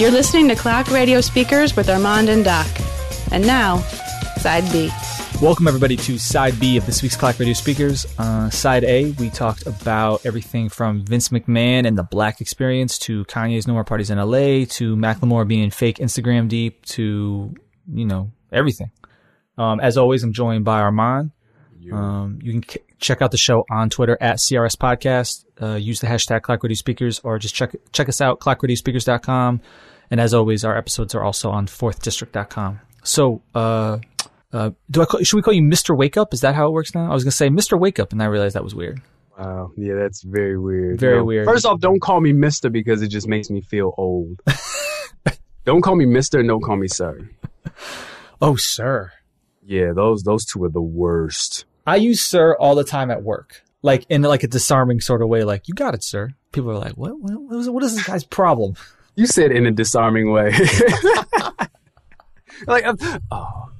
[0.00, 2.66] You're listening to Clock Radio Speakers with Armand and Doc.
[3.32, 3.80] And now,
[4.38, 4.90] Side B.
[5.42, 8.06] Welcome, everybody, to Side B of this week's Clock Radio Speakers.
[8.18, 13.26] Uh, side A, we talked about everything from Vince McMahon and the Black Experience to
[13.26, 17.54] Kanye's No More Parties in LA to Macklemore being fake Instagram deep to,
[17.92, 18.92] you know, everything.
[19.58, 21.32] Um, as always, I'm joined by Armand.
[21.92, 22.64] Um, you can
[22.98, 25.44] check out the show on Twitter at CRS Podcast.
[25.60, 29.60] Uh, use the hashtag Clock Radio Speakers or just check check us out, clockradiospeakers.com.
[30.10, 32.80] And as always, our episodes are also on fourthdistrict.com.
[33.04, 33.98] So, uh,
[34.52, 35.96] uh, do I call, should we call you Mr.
[35.96, 36.34] Wake Up?
[36.34, 37.10] Is that how it works now?
[37.10, 37.78] I was gonna say Mr.
[37.78, 39.00] Wake Up, and I realized that was weird.
[39.38, 39.70] Wow.
[39.76, 40.98] Yeah, that's very weird.
[41.00, 41.46] Very No, weird.
[41.46, 44.40] First off, don't call me Mister because it just makes me feel old.
[45.64, 47.30] don't call me Mister and don't call me Sir.
[48.42, 49.12] Oh, sir.
[49.64, 51.64] Yeah, those those two are the worst.
[51.86, 55.28] I use sir all the time at work, like in like a disarming sort of
[55.28, 55.44] way.
[55.44, 56.30] Like you got it, sir.
[56.52, 57.18] People are like, what?
[57.20, 58.74] What, what, is, what is this guy's problem?
[59.16, 60.52] You said in a disarming way.
[62.66, 62.96] like, um,
[63.30, 63.70] oh,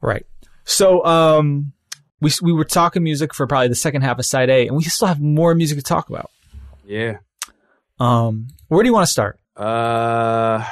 [0.00, 0.26] Right.
[0.64, 1.72] So, um,
[2.20, 4.82] we we were talking music for probably the second half of side A, and we
[4.84, 6.30] still have more music to talk about.
[6.86, 7.18] yeah.
[7.98, 9.38] Um, where do you want to start?
[9.56, 10.62] Uh,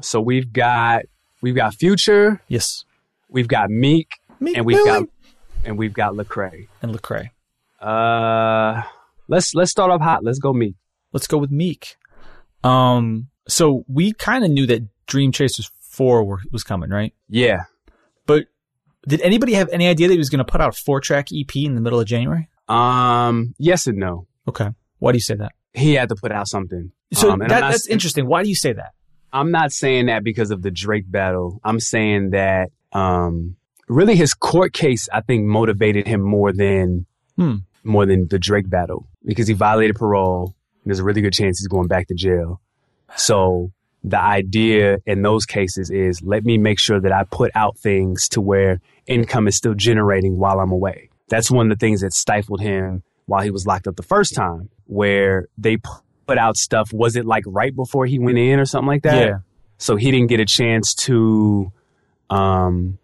[0.00, 1.02] so we've got
[1.40, 2.84] we've got Future, Yes,
[3.28, 5.00] we've got Meek, Meek and we've Millie.
[5.00, 5.08] got
[5.64, 6.68] and we've got Lecrae.
[6.82, 7.30] and Lecrae.
[7.80, 8.82] Uh,
[9.28, 10.24] let's let's start off hot.
[10.24, 10.74] Let's go Meek.
[11.12, 11.96] Let's go with Meek.
[12.64, 17.12] Um, so we kind of knew that Dream Chasers Four were, was coming, right?
[17.28, 17.62] Yeah.
[18.26, 18.46] But
[19.06, 21.28] did anybody have any idea that he was going to put out a four track
[21.32, 22.48] EP in the middle of January?
[22.68, 23.54] Um.
[23.58, 24.26] Yes and no.
[24.46, 24.68] Okay.
[24.98, 25.52] Why do you say that?
[25.72, 26.92] He had to put out something.
[27.12, 28.26] So Um, that, not, that's interesting.
[28.26, 28.92] Why do you say that?
[29.32, 31.60] I'm not saying that because of the Drake battle.
[31.64, 33.56] I'm saying that um,
[33.88, 37.06] really his court case, I think, motivated him more than
[37.36, 37.56] Hmm.
[37.84, 40.54] more than the Drake battle because he violated parole.
[40.84, 42.60] There's a really good chance he's going back to jail.
[43.16, 43.70] So
[44.04, 48.28] the idea in those cases is let me make sure that I put out things
[48.30, 51.10] to where income is still generating while I'm away.
[51.28, 54.34] That's one of the things that stifled him while he was locked up the first
[54.34, 55.76] time, where they
[56.26, 56.92] put out stuff.
[56.92, 59.26] Was it like right before he went in or something like that?
[59.26, 59.38] Yeah.
[59.78, 61.70] So he didn't get a chance to
[62.30, 62.98] um,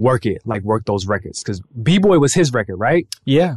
[0.00, 1.42] work it, like work those records.
[1.42, 3.06] Because B Boy was his record, right?
[3.24, 3.56] Yeah.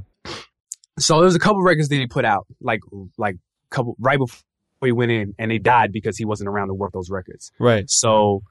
[1.00, 2.82] So there was a couple records that he put out, like
[3.18, 3.38] like
[3.70, 4.44] couple right before
[4.84, 7.52] he went in, and they died because he wasn't around to work those records.
[7.58, 7.90] Right.
[7.90, 8.44] So,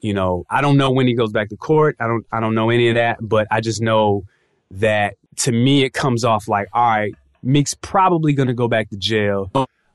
[0.00, 1.96] you know, I don't know when he goes back to court.
[1.98, 4.24] I don't I don't know any of that, but I just know
[4.70, 8.96] that to me it comes off like, all right, Meek's probably gonna go back to
[8.96, 9.50] jail.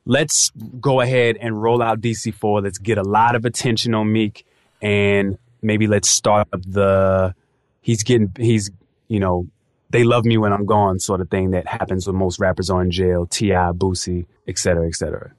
[0.06, 2.62] Let's go ahead and roll out DC4.
[2.64, 4.46] Let's get a lot of attention on Meek
[4.82, 7.34] and maybe let's start up the
[7.84, 8.72] he's getting he's
[9.08, 9.46] you know
[9.92, 12.82] they love me when I'm gone sort of thing that happens when most rappers are
[12.82, 15.34] in jail, T.I., Boosie, et cetera, et cetera.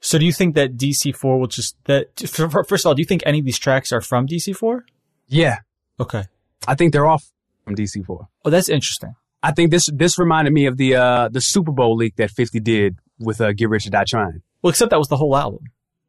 [0.00, 3.22] So do you think that DC4 will just that first of all, do you think
[3.24, 4.80] any of these tracks are from DC4?
[5.28, 5.58] Yeah,
[6.00, 6.24] Okay.
[6.68, 7.30] I think they're off
[7.64, 8.26] from DC4.
[8.44, 9.14] Oh, that's interesting.
[9.42, 12.58] I think this this reminded me of the uh the Super Bowl leak that 50
[12.60, 14.42] did with uh, Get Rich or Die Trying.
[14.62, 15.60] Well, except that was the whole album.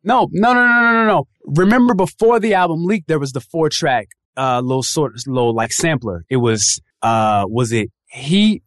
[0.04, 1.28] No, no, no, no, no, no, no.
[1.46, 5.72] Remember before the album leaked, there was the four track uh little sort little like
[5.74, 6.26] sampler.
[6.30, 8.64] It was uh was it Heat,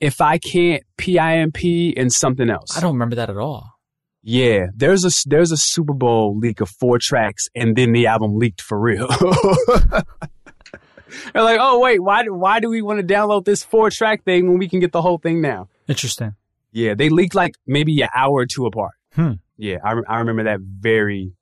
[0.00, 2.76] If I Can't, PIMP, and something else.
[2.76, 3.70] I don't remember that at all.
[4.22, 8.38] Yeah, there's a there's a Super Bowl leak of four tracks, and then the album
[8.38, 9.08] leaked for real.
[11.32, 14.24] They're like, oh wait, why do why do we want to download this four track
[14.24, 15.68] thing when we can get the whole thing now?
[15.88, 16.34] Interesting.
[16.72, 18.94] Yeah, they leaked like maybe an hour or two apart.
[19.12, 19.32] Hmm.
[19.56, 21.32] Yeah, I, I remember that very,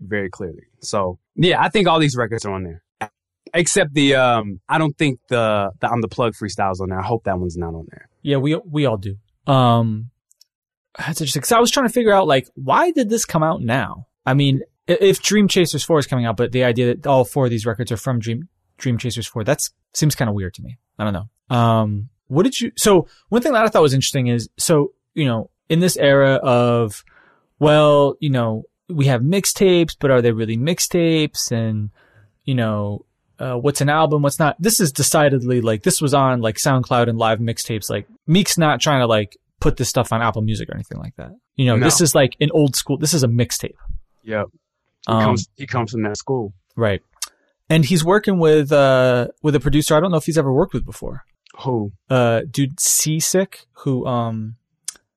[0.00, 0.62] very clearly.
[0.80, 2.82] So yeah, I think all these records are on there,
[3.54, 4.60] except the um.
[4.68, 6.98] I don't think the the on the plug freestyles on there.
[6.98, 8.08] I hope that one's not on there.
[8.22, 9.16] Yeah, we we all do.
[9.46, 10.10] Um,
[10.98, 11.42] that's interesting.
[11.42, 14.06] Cause I was trying to figure out like why did this come out now?
[14.26, 17.44] I mean, if Dream Chasers Four is coming out, but the idea that all four
[17.44, 19.60] of these records are from Dream Dream Chasers Four, that
[19.94, 20.78] seems kind of weird to me.
[20.98, 21.56] I don't know.
[21.56, 22.72] Um, what did you?
[22.76, 26.34] So one thing that I thought was interesting is so you know in this era
[26.34, 27.04] of
[27.58, 31.50] well, you know, we have mixtapes, but are they really mixtapes?
[31.50, 31.90] And
[32.44, 33.04] you know,
[33.38, 34.56] uh, what's an album, what's not.
[34.60, 37.88] This is decidedly like this was on like SoundCloud and live mixtapes.
[37.90, 41.14] Like Meek's not trying to like put this stuff on Apple Music or anything like
[41.16, 41.30] that.
[41.56, 41.84] You know, No.
[41.84, 42.96] this is like an old school.
[42.98, 43.74] This is a mixtape,
[44.24, 44.46] Yep.
[45.06, 46.52] He Um, comes he comes from that school.
[46.76, 47.02] right?
[47.70, 50.74] And he's working with uh with a producer I don't know if he's ever worked
[50.74, 51.24] with before.
[51.60, 51.92] Who?
[52.08, 54.56] Uh, dude, C-Sick, who um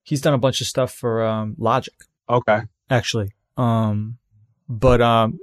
[0.02, 1.94] he's done a bunch of stuff for um Logic
[2.28, 2.60] Okay.
[2.90, 3.30] actually.
[3.56, 4.18] Um,
[4.68, 5.38] but um,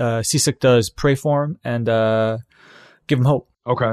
[0.00, 0.22] uh,
[0.60, 2.38] does pray for him and uh,
[3.06, 3.92] give him hope, Okay.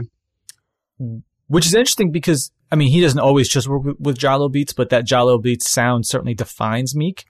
[1.47, 4.73] which is interesting because I mean he doesn't always just work with, with Jahlil beats,
[4.73, 7.25] but that Jahlil beats sound certainly defines Meek.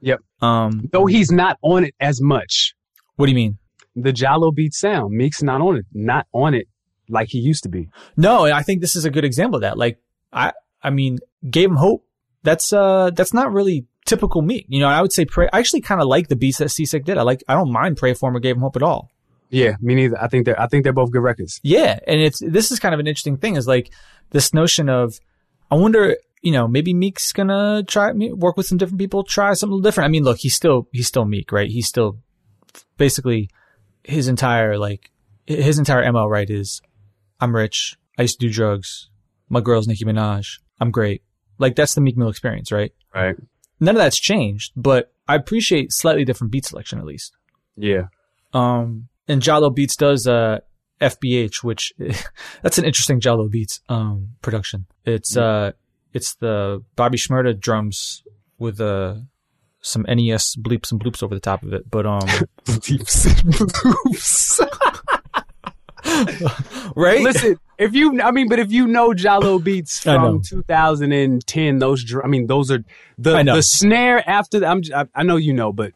[0.00, 0.20] Yep.
[0.40, 2.74] Um, Though he's not on it as much.
[3.16, 3.58] what do you mean?
[3.96, 5.12] The Jahlil beat sound.
[5.12, 5.86] Meek's not on it.
[5.92, 6.68] Not on it
[7.08, 7.88] like he used to be.
[8.16, 9.76] No, and I think this is a good example of that.
[9.76, 9.98] Like,
[10.32, 10.52] I,
[10.82, 11.18] I mean,
[11.50, 12.04] gave him hope.
[12.44, 14.66] That's, uh, that's not really typical Meek.
[14.68, 15.48] You know, I would say pray.
[15.52, 17.18] I actually kind of like the beats that C-Sick did.
[17.18, 19.10] I like, I don't mind Pray For Him or Gave Him Hope at all.
[19.50, 20.20] Yeah, me neither.
[20.20, 21.60] I think they're I think they're both good records.
[21.62, 21.98] Yeah.
[22.06, 23.90] And it's, this is kind of an interesting thing is like
[24.30, 25.18] this notion of,
[25.70, 29.80] I wonder, you know, maybe Meek's gonna try, work with some different people, try something
[29.80, 30.06] different.
[30.06, 31.70] I mean, look, he's still, he's still Meek, right?
[31.70, 32.18] He's still
[32.96, 33.50] basically
[34.04, 35.10] his entire, like,
[35.46, 36.82] his entire MO, right, is
[37.40, 37.96] I'm rich.
[38.18, 39.08] I used to do drugs.
[39.48, 40.58] My girl's Nicki Minaj.
[40.78, 41.22] I'm great.
[41.58, 42.92] Like, that's the Meek Mill experience, right?
[43.14, 43.36] Right.
[43.80, 47.36] None of that's changed, but I appreciate slightly different beat selection at least.
[47.76, 48.08] Yeah.
[48.52, 50.58] Um, and Jahlil Beats does, uh,
[51.00, 51.92] FBH, which
[52.62, 54.86] that's an interesting Jahlil Beats, um, production.
[55.04, 55.72] It's, uh,
[56.12, 58.22] it's the Bobby Shmurda drums
[58.58, 59.16] with, uh,
[59.80, 61.88] some NES bleeps and bloops over the top of it.
[61.88, 62.18] But, um,
[66.96, 67.20] right?
[67.20, 70.18] Listen, if you, I mean, but if you know Jahlil beats know.
[70.18, 72.84] from 2010, those, I mean, those are
[73.16, 74.60] the the snare after.
[74.60, 75.92] The, I'm, I, I know you know, but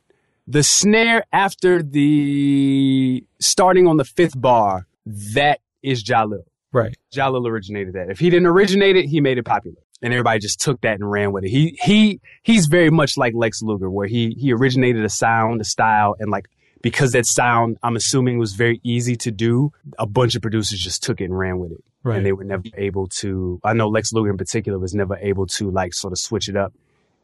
[0.46, 4.86] the snare after the starting on the fifth bar,
[5.34, 6.44] that is Jahlil.
[6.72, 6.96] right.
[7.12, 8.10] Jahlil originated that.
[8.10, 9.78] If he didn't originate it, he made it popular.
[10.00, 11.50] And everybody just took that and ran with it.
[11.50, 15.64] He he he's very much like Lex Luger, where he he originated a sound, a
[15.64, 16.48] style, and like
[16.82, 19.72] because that sound, I'm assuming, was very easy to do.
[19.98, 22.16] A bunch of producers just took it and ran with it, Right.
[22.18, 23.60] and they were never able to.
[23.64, 26.56] I know Lex Luger in particular was never able to like sort of switch it
[26.56, 26.72] up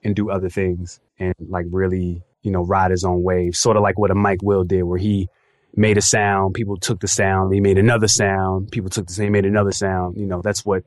[0.04, 3.82] and do other things and like really you know ride his own wave, sort of
[3.82, 5.28] like what a Mike Will did, where he
[5.76, 9.32] made a sound, people took the sound, he made another sound, people took the same,
[9.32, 10.16] made another sound.
[10.16, 10.84] You know, that's what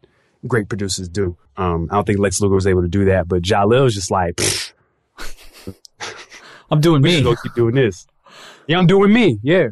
[0.48, 1.38] great producers do.
[1.58, 4.10] Um, I don't think Lex Luger was able to do that, but Jahlil was just
[4.10, 4.40] like,
[6.72, 7.22] I'm doing me.
[7.22, 8.08] go keep doing this.
[8.68, 9.40] Yeah, I'm doing me.
[9.44, 9.70] Yeah.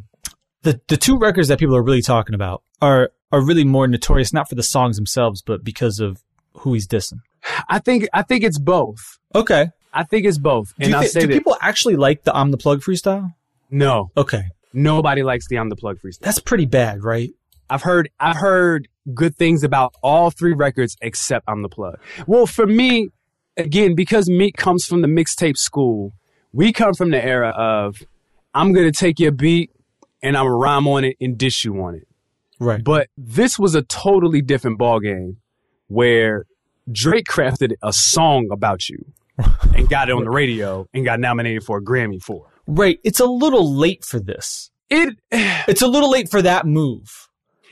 [0.64, 4.34] the the two records that people are really talking about are are really more notorious
[4.34, 6.22] not for the songs themselves but because of
[6.54, 7.20] who he's dissing.
[7.70, 9.18] I think I think it's both.
[9.34, 9.70] Okay.
[9.94, 10.70] I think it's both.
[10.78, 12.82] Do, And you I'll thi- say do that people actually like the I'm the plug
[12.82, 13.34] freestyle?
[13.72, 14.44] no, Okay.
[14.74, 16.20] nobody likes the I'm the plug freestyle.
[16.20, 17.32] That's pretty bad, right?
[17.70, 21.98] I've heard I've heard good things about all three records except I'm the plug.
[22.28, 23.10] Well, for me,
[23.58, 26.14] again, because Meek comes from the mixtape school,
[26.52, 28.04] we come from the era of
[28.54, 29.72] I'm gonna take your beat
[30.22, 32.08] and I'm gonna rhyme on it and dish you on it.
[32.60, 32.84] Right.
[32.84, 35.38] But this was a totally different ballgame
[35.88, 36.46] where
[36.92, 39.14] Drake crafted a song about you
[39.76, 42.48] and got it on the radio and got nominated for a Grammy for.
[42.48, 42.62] it.
[42.68, 43.00] Right.
[43.04, 44.72] It's a little late for this.
[44.90, 47.30] It It's a little late for that move.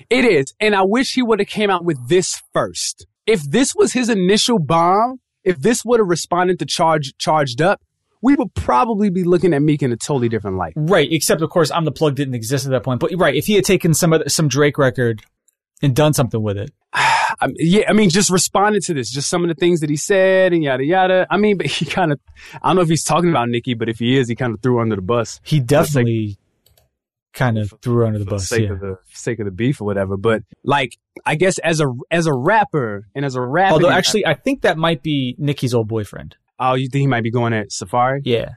[0.09, 3.07] it is, and I wish he would have came out with this first.
[3.25, 7.81] If this was his initial bomb, if this would have responded to charge charged up,
[8.21, 10.73] we would probably be looking at Meek in a totally different light.
[10.75, 11.11] Right.
[11.11, 12.99] Except of course I'm the plug didn't exist at that point.
[12.99, 15.21] But right, if he had taken some other, some Drake record
[15.81, 16.71] and done something with it.
[16.93, 19.97] I, yeah, I mean, just responded to this, just some of the things that he
[19.97, 21.27] said and yada yada.
[21.29, 22.19] I mean, but he kind of,
[22.63, 24.61] I don't know if he's talking about Nicki, but if he is, he kind of
[24.61, 25.39] threw her under the bus.
[25.43, 26.37] He definitely
[27.33, 28.47] kind of threw her under the for the bus.
[28.49, 28.71] sake Yeah.
[28.71, 30.17] of the sake of the beef or whatever.
[30.17, 34.25] But like, I guess as a as a rapper and as a rapper, Although actually
[34.25, 36.35] I think that might be Nicki's old boyfriend.
[36.59, 38.21] Oh, you think he might be going at Safaree?
[38.25, 38.49] Yeah.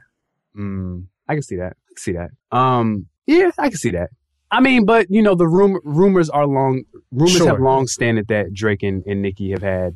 [0.57, 1.73] Mm, I can see that.
[1.85, 2.29] I can see that.
[2.51, 4.09] Um, yeah, I can see that.
[4.49, 6.83] I mean, but you know, the rumor rumors are long.
[7.11, 7.47] Rumors Sure.
[7.47, 9.95] have long standed that Drake and, and Nicki have had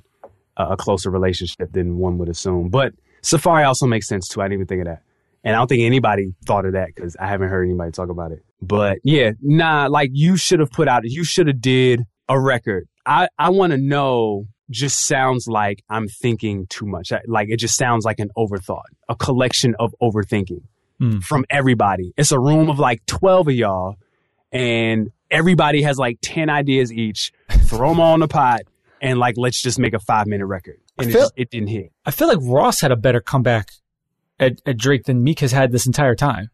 [0.55, 2.69] a, a closer relationship than one would assume.
[2.69, 4.41] But Safaree also makes sense too.
[4.41, 5.01] I didn't even think of that,
[5.43, 8.31] and I don't think anybody thought of that because I haven't heard anybody talk about
[8.31, 8.45] it.
[8.61, 11.01] But yeah, nah, like you should have put out.
[11.03, 12.87] You should have did a record.
[13.05, 14.47] I I want to know.
[14.69, 17.11] Just sounds like I'm thinking too much.
[17.27, 20.63] Like it just sounds like an overthought, a collection of overthinking
[20.99, 21.19] Hmm.
[21.19, 22.13] from everybody.
[22.15, 23.95] It's a room of like 12 of y'all,
[24.51, 27.33] and everybody has like 10 ideas each.
[27.51, 28.61] Throw them all in the pot,
[29.01, 30.77] and like, let's just make a five minute record.
[30.97, 31.91] And I it, just, it didn't hit.
[32.05, 33.71] I feel like Ross had a better comeback
[34.39, 36.49] at, at Drake than Meek has had this entire time.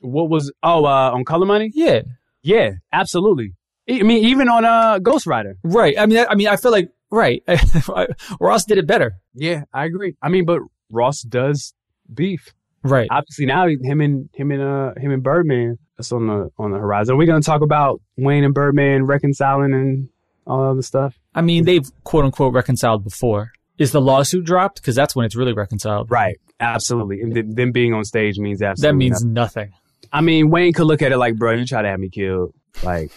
[0.00, 1.70] What was, oh, uh, on Color Money?
[1.74, 2.02] Yeah.
[2.42, 3.54] Yeah, absolutely.
[3.90, 5.54] I mean, even on uh, Ghostwriter.
[5.64, 5.98] Right.
[5.98, 7.42] I mean, I, I mean, I feel like right.
[8.40, 9.16] Ross did it better.
[9.34, 10.16] Yeah, I agree.
[10.22, 10.60] I mean, but
[10.90, 11.74] Ross does
[12.12, 12.54] beef.
[12.82, 13.08] Right.
[13.10, 16.78] Obviously, now him and him and uh him and Birdman that's on the on the
[16.78, 17.16] horizon.
[17.16, 20.08] We're gonna talk about Wayne and Birdman reconciling and
[20.46, 21.18] all the other stuff.
[21.34, 23.52] I mean, they've quote unquote reconciled before.
[23.78, 24.80] Is the lawsuit dropped?
[24.80, 26.10] Because that's when it's really reconciled.
[26.10, 26.38] Right.
[26.60, 27.20] Absolutely.
[27.20, 29.32] And th- them being on stage means absolutely That means nothing.
[29.70, 29.72] nothing.
[30.12, 32.54] I mean, Wayne could look at it like, bro, you try to have me killed.
[32.82, 33.12] Like,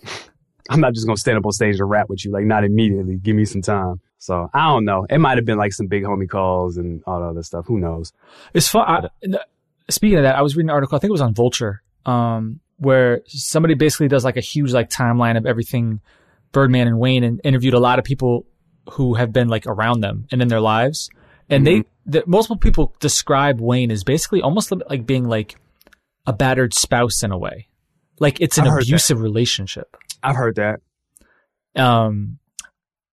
[0.70, 2.30] I'm not just gonna stand up on stage and rap with you.
[2.32, 3.16] Like, not immediately.
[3.16, 4.00] Give me some time.
[4.18, 5.06] So I don't know.
[5.08, 7.66] It might have been like some big homie calls and all the other stuff.
[7.66, 8.12] Who knows?
[8.54, 8.84] It's fun.
[8.86, 9.38] I,
[9.88, 10.96] speaking of that, I was reading an article.
[10.96, 14.90] I think it was on Vulture, um, where somebody basically does like a huge like
[14.90, 16.00] timeline of everything
[16.52, 18.46] Birdman and Wayne, and interviewed a lot of people
[18.92, 21.10] who have been like around them and in their lives.
[21.50, 21.82] And Mm-hmm.
[22.06, 25.56] they, the, multiple people describe Wayne as basically almost like being like
[26.26, 27.68] a battered spouse in a way.
[28.18, 28.82] Like it's an I've that.
[28.82, 29.96] abusive relationship.
[30.22, 30.80] I've heard that.
[31.74, 32.38] Um,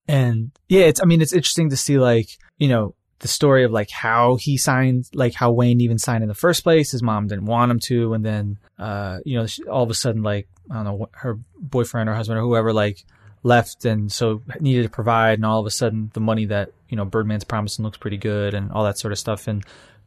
[0.07, 3.71] and yeah, it's, I mean, it's interesting to see like, you know, the story of
[3.71, 6.91] like how he signed, like how Wayne even signed in the first place.
[6.91, 8.13] His mom didn't want him to.
[8.13, 11.39] And then, uh, you know, she, all of a sudden, like, I don't know, her
[11.57, 13.05] boyfriend or husband or whoever, like,
[13.43, 15.39] left and so needed to provide.
[15.39, 18.53] And all of a sudden, the money that, you know, Birdman's promising looks pretty good
[18.53, 19.47] and all that sort of stuff.
[19.47, 19.63] And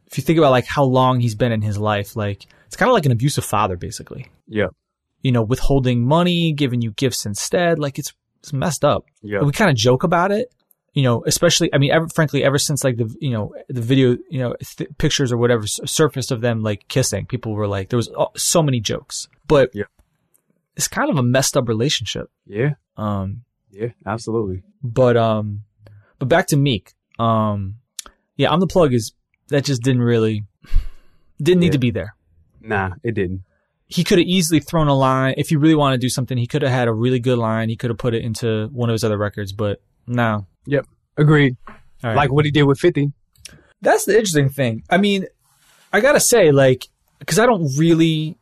[0.07, 2.89] if you think about like how long he's been in his life, like, it's kind
[2.89, 4.27] of like an abusive father, basically.
[4.47, 4.75] Yep.
[5.21, 7.79] You know, withholding money, giving you gifts instead.
[7.79, 9.43] Like, it's, it's messed up Yep.
[9.43, 10.53] we kind of joke about it,
[10.93, 14.17] you know, especially, I mean, ever, frankly, ever since like the, you know, the video,
[14.29, 17.97] you know, th- pictures or whatever surfaced of them like kissing, people were like, there
[17.97, 19.85] was all, so many jokes, but Yeah.
[20.75, 22.29] it's kind of a messed up relationship.
[22.45, 22.75] Yeah.
[22.95, 23.89] Um, Yeah.
[24.05, 24.63] Absolutely.
[24.83, 25.63] but, um,
[26.19, 26.93] but back to Meek.
[27.19, 27.79] Um,
[28.35, 29.13] yeah, I'm the plug is
[29.49, 30.45] that just didn't really,
[31.41, 31.71] didn't need Yeah.
[31.73, 32.15] to be there.
[32.61, 33.43] Nah, it didn't.
[33.87, 35.35] He could have easily thrown a line.
[35.37, 37.69] If he really wanted to do something, he could have had a really good line.
[37.69, 40.45] He could have put it into one of his other records, but no.
[40.65, 41.55] Yep, agreed.
[41.67, 42.15] All right.
[42.15, 43.11] Like what he did with 50.
[43.81, 44.83] That's the interesting thing.
[44.89, 45.25] I mean,
[45.93, 46.87] I gotta say, like,
[47.19, 48.37] because I don't really,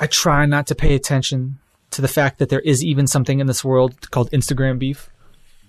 [0.00, 1.58] I try not to pay attention
[1.90, 5.10] to the fact that there is even something in this world called Instagram beef.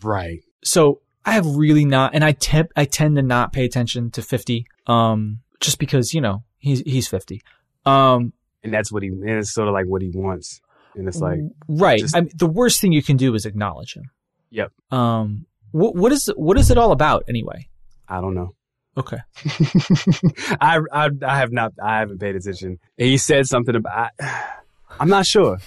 [0.03, 0.43] Right.
[0.63, 4.21] So I have really not, and I tend, I tend to not pay attention to
[4.21, 7.41] 50, um, just because, you know, he's, he's 50.
[7.85, 10.61] Um, And that's what he, and it's sort of like what he wants.
[10.95, 11.99] And it's like, right.
[11.99, 14.11] just- I mean, the worst thing you can do is acknowledge him.
[14.51, 14.71] Yep.
[14.91, 17.67] Um, what, what is, what is it all about anyway?
[18.07, 18.49] I don't know.
[18.97, 19.17] Okay.
[20.59, 22.79] I, I I have not I haven't paid attention.
[22.97, 24.49] He said something about I,
[24.99, 25.59] I'm not sure.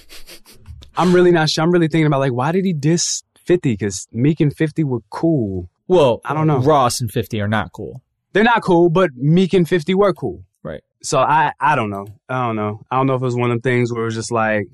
[0.97, 1.65] I'm really not sure.
[1.65, 5.01] I'm really thinking about like why did he diss 50 cuz Meek and 50 were
[5.09, 5.71] cool.
[5.89, 6.59] Well, I don't know.
[6.59, 8.03] Ross and 50 are not cool.
[8.33, 10.45] They're not cool, but Meek and 50 were cool.
[11.03, 12.07] So I I don't know.
[12.29, 12.81] I don't know.
[12.91, 14.67] I don't know if it was one of them things where it was just like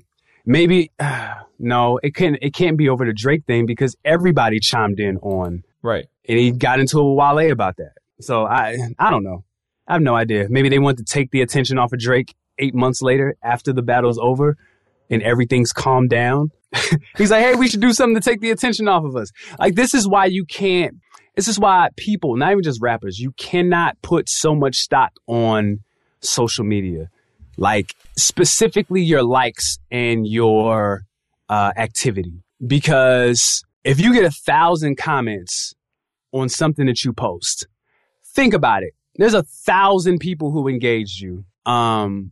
[0.45, 0.91] maybe
[1.59, 5.63] no, it can't it can't be over the Drake thing because everybody chimed in on
[5.81, 6.07] Right.
[6.27, 7.93] and he got into a Wale about that.
[8.21, 9.43] So I I don't know.
[9.87, 10.47] I have no idea.
[10.49, 13.81] Maybe they want to take the attention off of Drake eight months later after the
[13.81, 14.55] battle's over
[15.09, 16.51] and everything's calmed down.
[17.17, 19.31] He's like, hey, we should do something to take the attention off of us.
[19.57, 20.95] Like this is why you can't.
[21.35, 25.79] This is why people, not even just rappers, you cannot put so much stock on
[26.21, 27.09] social media,
[27.57, 31.01] like specifically your likes and your
[31.49, 35.73] uh, activity, because if you get a thousand comments
[36.31, 37.67] on something that you post,
[38.23, 38.93] think about it.
[39.15, 42.31] There's a thousand people who engaged you, um,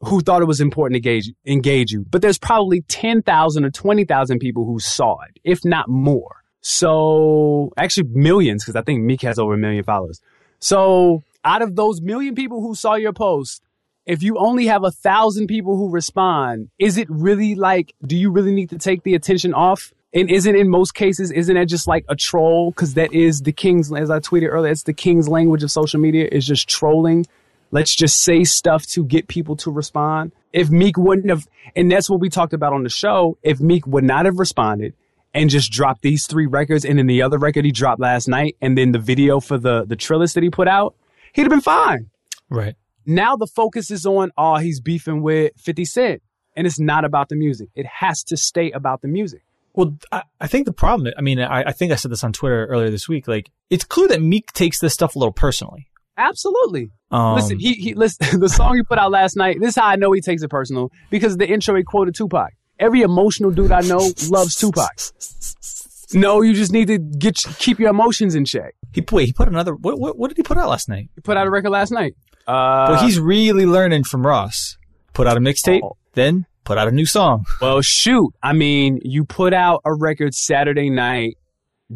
[0.00, 4.38] who thought it was important to engage, engage you, but there's probably 10,000 or 20,000
[4.38, 6.36] people who saw it, if not more.
[6.60, 10.20] So actually millions, because I think Meek has over a million followers.
[10.58, 13.62] So out of those million people who saw your post,
[14.06, 18.30] if you only have a thousand people who respond, is it really like, do you
[18.30, 19.92] really need to take the attention off?
[20.12, 22.72] And isn't in most cases, isn't that just like a troll?
[22.72, 26.00] Because that is the king's, as I tweeted earlier, it's the king's language of social
[26.00, 27.26] media is just trolling.
[27.70, 30.32] Let's just say stuff to get people to respond.
[30.52, 33.86] If Meek wouldn't have, and that's what we talked about on the show, if Meek
[33.86, 34.94] would not have responded
[35.32, 38.56] and just dropped these three records and then the other record he dropped last night
[38.60, 40.96] and then the video for the, the trillist that he put out,
[41.34, 42.10] he'd have been fine.
[42.48, 42.74] Right.
[43.06, 46.22] now the focus is on oh he's beefing with 50 cent.
[46.56, 47.68] And it's not about the music.
[47.76, 49.42] It has to stay about the music.
[49.72, 52.32] Well, I, I think the problem, I mean, I, I think I said this on
[52.32, 53.28] Twitter earlier this week.
[53.28, 55.86] Like, it's clear that Meek takes this stuff a little personally.
[56.18, 56.90] absolutely.
[57.12, 59.86] Um, listen he, he listen the song he put out last night this is how
[59.88, 62.50] i know he takes it personal because the intro he quoted tupac.
[62.78, 64.96] Every emotional dude i know loves tupac.
[66.12, 69.48] No you just need to get keep your emotions in check he wait, he put
[69.48, 69.74] another.
[69.74, 71.10] What, what, what did he put out last night?
[71.14, 72.14] he put out a record last night
[72.46, 74.76] uh well, he's really learning from Ross.
[75.12, 75.96] Put out a mixtape, Oh.
[76.14, 77.44] then put out a new song.
[77.60, 78.32] Well, shoot.
[78.42, 81.36] I mean, you put out a record Saturday night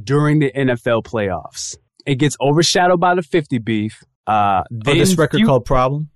[0.02, 1.76] during the NFL playoffs.
[2.06, 4.02] It gets overshadowed by the 50 beef.
[4.26, 6.10] Uh, Oh, this record Fu- called Problem.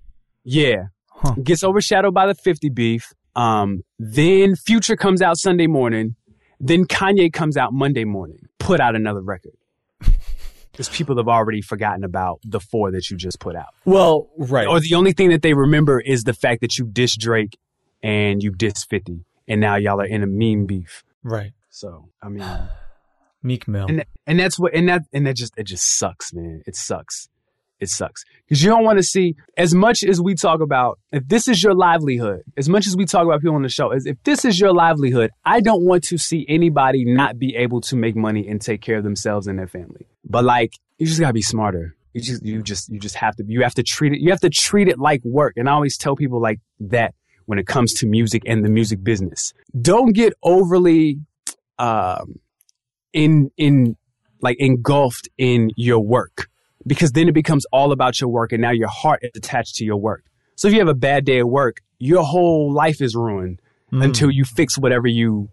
[0.44, 0.86] Yeah.
[1.10, 1.34] Huh.
[1.42, 3.12] Gets overshadowed by the 50 beef.
[3.34, 6.16] Um, then Future comes out Sunday morning.
[6.60, 8.38] Then Kanye comes out Monday morning.
[8.58, 9.52] Put out another record.
[10.78, 13.74] Because people have already forgotten about the four that you just put out.
[13.84, 14.68] Well, right.
[14.68, 17.58] Or the only thing that they remember is the fact that you diss Drake
[18.00, 19.24] and you diss 50.
[19.48, 21.02] And now y'all are in a meme beef.
[21.24, 21.50] right.
[21.70, 22.44] So, I mean,
[23.42, 23.86] Meek Mill.
[23.88, 26.62] and and that's what and that and that just it just sucks, man.
[26.64, 27.28] It sucks.
[27.80, 31.26] It sucks because you don't want to see as much as we talk about if
[31.28, 32.42] this is your livelihood.
[32.56, 34.72] As much as we talk about people on the show, as if this is your
[34.72, 38.80] livelihood, I don't want to see anybody not be able to make money and take
[38.80, 40.06] care of themselves and their family.
[40.28, 41.96] But like, you just gotta be smarter.
[42.14, 44.40] You just you just you just have to you have to treat it you have
[44.40, 45.54] to treat it like work.
[45.56, 47.14] And I always tell people like that
[47.46, 49.52] when it comes to music and the music business.
[49.80, 51.20] Don't get overly
[51.78, 52.40] um
[53.12, 53.96] in in
[54.40, 56.48] like engulfed in your work
[56.86, 59.84] because then it becomes all about your work and now your heart is attached to
[59.84, 60.24] your work.
[60.56, 64.04] So if you have a bad day at work, your whole life is ruined Mm.
[64.04, 65.48] until you fix whatever you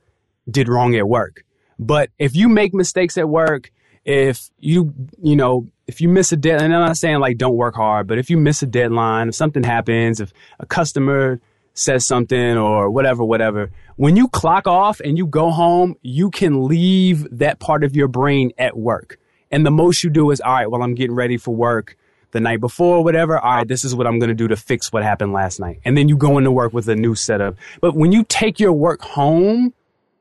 [0.52, 1.46] did wrong at work.
[1.80, 3.72] But if you make mistakes at work,
[4.06, 7.56] if you, you know, if you miss a deadline, and I'm not saying like don't
[7.56, 11.42] work hard, but if you miss a deadline, if something happens, if a customer
[11.74, 16.68] says something or whatever, whatever, when you clock off and you go home, you can
[16.68, 19.20] leave that part of your brain at work.
[19.52, 21.98] And the most you do is, all right, well, I'm getting ready for work
[22.32, 23.40] the night before, whatever.
[23.40, 25.80] All right, this is what I'm going to do to fix what happened last night.
[25.86, 27.56] And then you go into work with a new setup.
[27.82, 29.74] But when you take your work home,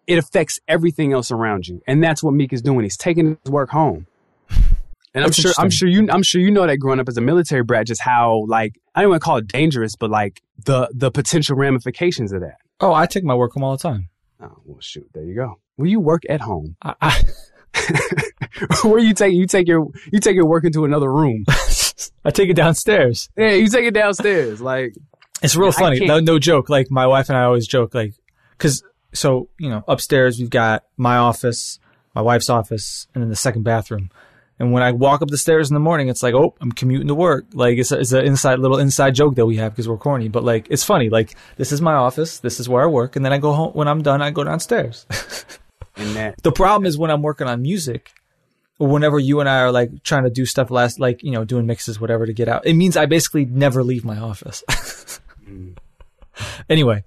[0.07, 1.83] it affects everything else around you.
[1.87, 2.83] And that's what Meek is doing.
[2.83, 4.07] He's taking his work home.
[5.17, 7.21] And I'm sure, I'm sure you, I'm sure you know that growing up as a
[7.21, 10.91] military brat, just how like I don't want to call it dangerous, but like the
[10.93, 12.57] the potential ramifications of that.
[12.81, 14.09] Oh, I take my work home all the time.
[14.43, 15.61] Oh well, shoot, there you go.
[15.77, 16.75] Well, you work at home.
[16.83, 17.23] I, I,
[18.83, 21.45] Where you take you take your you take your work into another room.
[22.25, 23.29] I take it downstairs.
[23.37, 24.61] yeah, you take it downstairs.
[24.61, 24.95] Like
[25.43, 26.05] It's real funny.
[26.07, 26.69] No, no joke.
[26.69, 28.15] Like my wife and I always joke, like,
[28.59, 28.83] cause
[29.15, 31.79] so you know, upstairs we've got my office,
[32.15, 34.11] my wife's office, and then the second bathroom.
[34.59, 37.09] And when I walk up the stairs in the morning, it's like, oh, I'm commuting
[37.09, 37.47] to work.
[37.55, 40.29] Like it's a, it's an inside little inside joke that we have because we're corny.
[40.29, 41.09] But like, it's funny.
[41.09, 42.39] Like this is my office.
[42.39, 43.73] This is where I work, and then I go home.
[43.73, 45.07] When I'm done, I go downstairs.
[45.97, 48.13] and that the problem is when I'm working on music,
[48.79, 51.45] or whenever you and I are like trying to do stuff last, like you know,
[51.45, 52.65] doing mixes, whatever, to get out.
[52.65, 54.63] It means I basically never leave my office.
[55.45, 55.77] Mm.
[56.71, 57.05] anyway,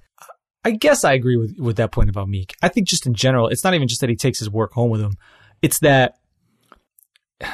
[0.63, 2.55] I guess I agree with with that point about Meek.
[2.61, 4.89] I think just in general, it's not even just that he takes his work home
[4.89, 5.17] with him;
[5.61, 6.15] it's that.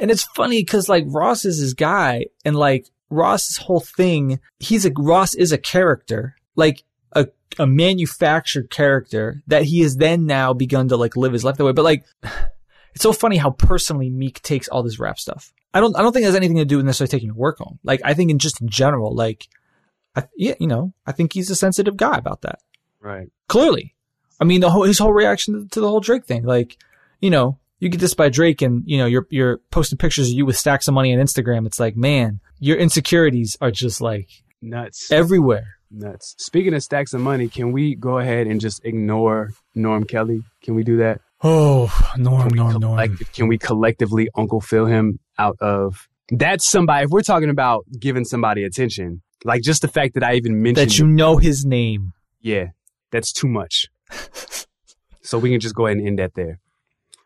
[0.00, 4.84] And it's funny because like Ross is his guy, and like Ross's whole thing, he's
[4.86, 6.82] a Ross is a character, like
[7.12, 11.56] a a manufactured character that he has then now begun to like live his life
[11.56, 11.72] that way.
[11.72, 12.04] But like,
[12.94, 15.52] it's so funny how personally Meek takes all this rap stuff.
[15.74, 17.58] I don't I don't think it has anything to do with necessarily taking your work
[17.58, 17.78] home.
[17.84, 19.46] Like I think in just in general, like,
[20.14, 22.58] I, yeah, you know, I think he's a sensitive guy about that.
[23.00, 23.28] right.
[23.48, 23.94] Clearly,
[24.40, 26.76] I mean, the whole his whole reaction to the whole Drake thing, like,
[27.20, 30.34] you know, you get this by Drake, and you know, you're you're posting pictures of
[30.34, 31.66] you with stacks of money on Instagram.
[31.66, 34.28] It's like, man, your insecurities are just like
[34.62, 35.10] Nuts.
[35.12, 35.66] everywhere.
[35.90, 36.34] Nuts.
[36.38, 40.42] Speaking of stacks of money, can we go ahead and just ignore Norm Kelly?
[40.62, 41.20] Can we do that?
[41.42, 42.96] Oh, Norm, Norm, Norm.
[42.96, 46.08] collect- can we collectively Uncle Phil him out of?
[46.30, 47.04] That's somebody.
[47.04, 50.88] If we're talking about giving somebody attention, like just the fact that I even mentioned,
[50.90, 52.12] That you know his name.
[52.40, 52.66] yeah,
[53.10, 53.86] that's too much.
[55.22, 56.58] so we can just go ahead and end that there.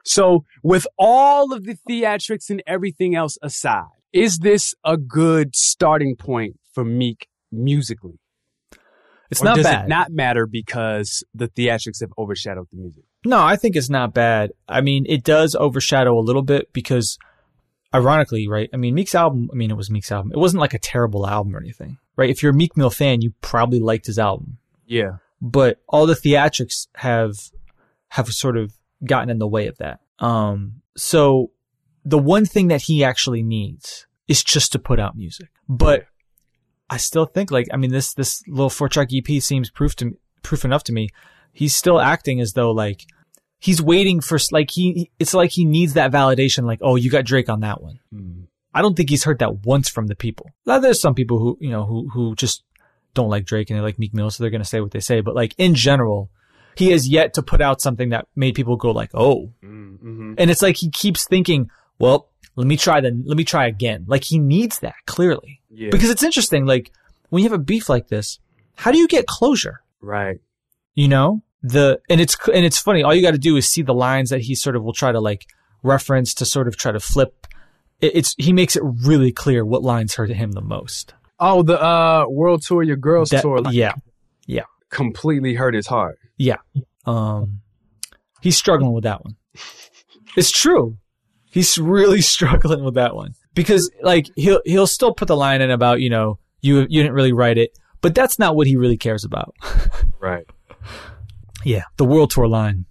[0.04, 6.14] So, with all of the theatrics and everything else aside, is this a good starting
[6.16, 8.18] point for Meek musically?
[9.30, 9.86] It's or not does bad.
[9.86, 13.02] it not matter because the theatrics have overshadowed the music?
[13.24, 14.52] No, I think it's not bad.
[14.68, 17.18] I mean, it does overshadow a little bit because,
[17.96, 18.68] ironically, right?
[18.72, 19.48] I mean, Meek's album.
[19.52, 20.32] I mean, it was Meek's album.
[20.32, 22.30] It wasn't like a terrible album or anything, right?
[22.30, 25.16] If you're a Meek Mill fan, you probably liked his album, Yeah.
[25.40, 27.34] but all the theatrics have
[28.08, 28.72] have sort of
[29.04, 30.00] gotten in the way of that.
[30.18, 31.50] Um, so
[32.04, 36.06] the one thing that he actually needs is just to put out music, but.
[36.88, 40.16] I still think like I mean this this little four track EP seems proof to
[40.44, 41.08] proof enough to me.
[41.52, 43.06] He's still acting as though like
[43.66, 47.24] he's waiting for like he it's like he needs that validation like oh you got
[47.24, 47.98] Drake on that one.
[48.76, 50.50] I don't think he's heard that once from the people.
[50.66, 52.62] Now there's some people who you know who who just
[53.14, 55.00] don't like Drake and they like Meek Mill so they're going to say what they
[55.00, 56.30] say but like in general
[56.76, 60.34] he has yet to put out something that made people go like oh Mm-hmm.
[60.38, 64.04] and it's like he keeps thinking well let me try the let me try again
[64.06, 65.88] like he needs that clearly Yeah.
[65.90, 66.92] because it's interesting like
[67.30, 68.38] when you have a beef like this
[68.74, 70.38] how do you get closure right.
[70.94, 73.82] you know the and it's and it's funny all you got to do is see
[73.82, 75.46] the lines that he sort of will try to like
[75.82, 77.46] reference to sort of try to flip.
[78.00, 81.14] It, it's he makes it really clear what lines hurt him the most.
[81.40, 83.92] Oh, the uh World Tour, your girls That- tour, like, yeah.
[84.88, 86.16] completely hurt his heart.
[86.36, 86.56] yeah
[87.06, 87.60] um
[88.40, 89.36] he's struggling with that one.
[90.36, 90.96] It's true.
[91.50, 93.32] He's really struggling with that one.
[93.54, 97.14] Because like he'll he'll still put the line in about you know you you didn't
[97.14, 97.70] really write it
[98.02, 99.54] but that's not what he really cares about.
[100.20, 100.46] Right.
[101.72, 102.86] Yeah the world tour line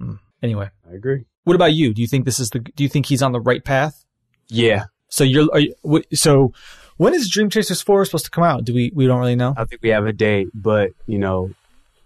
[0.00, 0.14] Hmm.
[0.42, 1.24] anyway I agree.
[1.44, 1.94] what about you?
[1.94, 2.58] Do you think this is the?
[2.60, 4.04] Do you think he's on the right path?
[4.48, 5.48] Yeah, So you're.
[5.52, 5.74] Are you,
[6.12, 6.52] so
[6.96, 8.64] when is Dream Chasers four supposed to come out?
[8.64, 8.90] Do we?
[8.94, 9.52] We don't really know.
[9.56, 11.50] I think we have a date, but you know,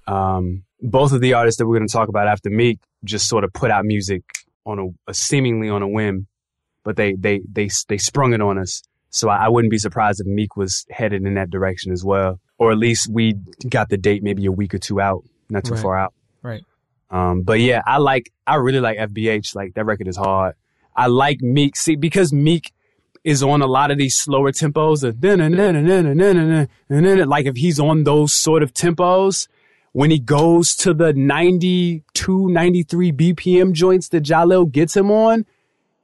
[0.07, 3.45] um, both of the artists that we're going to talk about after Meek just sort
[3.45, 4.23] of put out music
[4.65, 6.27] on a, a seemingly on a whim,
[6.85, 8.83] but they they they they sprung it on us.
[9.11, 12.41] So I, I wouldn't be surprised if Meek was headed in that direction as well,
[12.59, 13.35] or at least we
[13.69, 15.83] got the date maybe a week or two out, not too Right.
[15.83, 16.15] far out.
[16.43, 16.65] Right.
[17.11, 19.55] Um, but yeah, I like, I really like FBH.
[19.55, 20.55] Like that record is hard.
[20.95, 21.77] I like Meek.
[21.77, 22.73] See, because Meek
[23.25, 25.03] is on a lot of these slower tempos.
[25.05, 25.21] Of
[27.29, 29.49] like if he's on those sort of tempos,
[29.93, 35.47] when he goes to the 92, 93 BPM joints that Jahlil gets him on,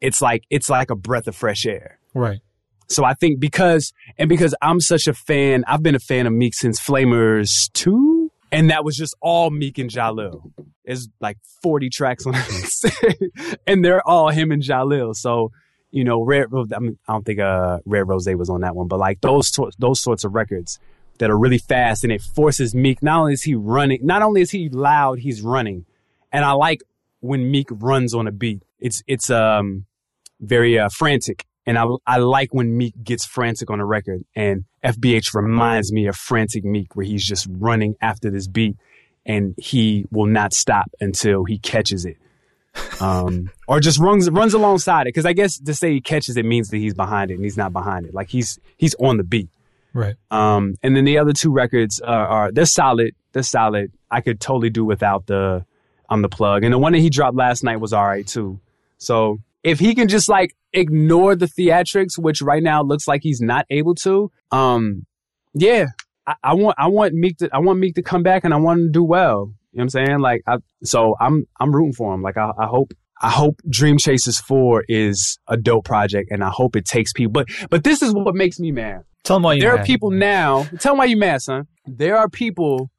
[0.01, 1.99] it's like, it's like a breath of fresh air.
[2.15, 2.41] Right.
[2.89, 6.33] So I think because, and because I'm such a fan, I've been a fan of
[6.33, 8.14] Meek since Flamers 2,
[8.55, 10.53] and that was just all Meek and Jahlil.
[10.85, 15.15] There's like 40 tracks on it, and they're all him and Jahlil.
[15.15, 15.51] So,
[15.91, 18.75] you know, Red Rose, I, mean, I don't think uh, Red Rose was on that
[18.75, 20.79] one, but like those, those sorts of records
[21.19, 24.41] that are really fast and it forces Meek, not only is he running, not only
[24.41, 25.87] is he loud, he's running.
[26.33, 26.83] And I like
[27.21, 28.63] when Meek runs on a beat.
[28.79, 29.87] It's, it's, um,
[30.41, 31.47] very uh, frantic.
[31.67, 34.25] And I, I like when Meek gets frantic on a record.
[34.37, 38.77] And FBH reminds me of Frantic Meek, where he's just running after this beat
[39.27, 42.19] and he will not stop until he catches it.
[43.01, 45.13] Um, or just runs, runs alongside it.
[45.13, 47.57] Cause I guess to say he catches it means that he's behind it and he's
[47.57, 48.13] not behind it.
[48.13, 49.49] Like he's, he's on the beat.
[49.95, 50.17] Right.
[50.31, 53.15] Um, and then the other two records are, are they're solid.
[53.33, 53.93] They're solid.
[54.11, 55.65] I could totally do without the
[56.11, 56.65] I'm the plug.
[56.65, 58.61] And the one that he dropped last night was all right too.
[58.99, 63.41] So if he can just like ignore the theatrics, which right now looks like he's
[63.41, 65.07] not able to, um,
[65.55, 65.87] yeah,
[66.27, 68.59] I, I want I want Meek to I want Meek to come back and I
[68.59, 69.53] want him to do well.
[69.73, 70.19] You know what I'm saying?
[70.21, 72.23] Like I so I'm I'm rooting for him.
[72.23, 76.51] Like I, I hope I hope Dream Chasers 4 is a dope project and I
[76.51, 77.33] hope it takes people.
[77.33, 79.63] But but this is what makes me mad Tell him why you.
[79.63, 80.65] there are people now.
[80.79, 81.67] Tell them why you mad, son.
[81.87, 82.91] There are people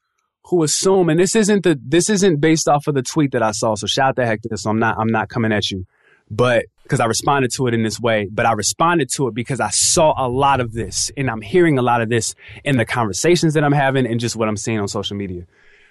[0.45, 3.51] who assume, and this isn't the this isn't based off of the tweet that I
[3.51, 3.75] saw.
[3.75, 4.57] So shout out the heck to Hector.
[4.57, 5.85] So I'm not I'm not coming at you,
[6.29, 8.27] but because I responded to it in this way.
[8.31, 11.79] But I responded to it because I saw a lot of this, and I'm hearing
[11.79, 14.79] a lot of this in the conversations that I'm having, and just what I'm seeing
[14.79, 15.45] on social media.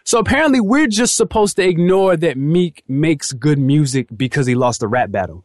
[0.05, 4.83] So apparently, we're just supposed to ignore that Meek makes good music because he lost
[4.83, 5.45] a rap battle.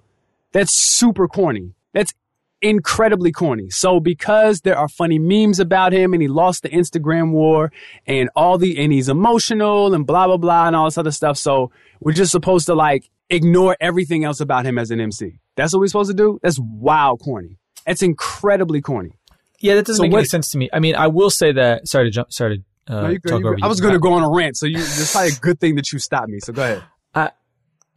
[0.51, 1.73] That's super corny.
[1.93, 2.13] That's
[2.61, 3.69] incredibly corny.
[3.69, 7.71] So because there are funny memes about him and he lost the Instagram war
[8.05, 11.37] and all the and he's emotional and blah blah blah and all this other stuff.
[11.37, 11.71] So
[12.01, 15.39] we're just supposed to like ignore everything else about him as an MC.
[15.55, 16.39] That's what we're supposed to do?
[16.41, 17.57] That's wild corny.
[17.85, 19.11] That's incredibly corny.
[19.59, 20.69] Yeah, that doesn't So make what- any sense to me.
[20.71, 21.87] I mean, I will say that.
[21.87, 22.31] Sorry to jump.
[22.31, 23.63] Sorry to uh, No, you talk you over you.
[23.63, 25.75] I was going to go on a rant, so you, it's probably a good thing
[25.75, 26.39] that you stopped me.
[26.39, 26.83] So go ahead.
[27.13, 27.31] I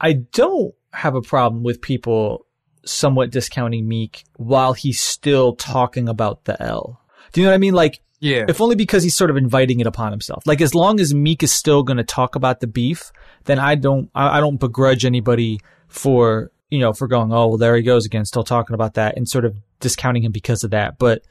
[0.01, 2.47] I don't have a problem with people
[2.85, 7.01] somewhat discounting Meek while he's still talking about the L.
[7.33, 7.75] Do you know what I mean?
[7.75, 8.45] Like, Yeah.
[8.49, 10.47] if only because he's sort of inviting it upon himself.
[10.47, 13.11] Like, as long as Meek is still going to talk about the beef,
[13.45, 15.59] then I don't, I, I don't begrudge anybody
[15.89, 19.17] for, you know, for going, oh, well, there he goes again, still talking about that
[19.17, 20.99] and sort of discounting him because of that.
[20.99, 21.25] But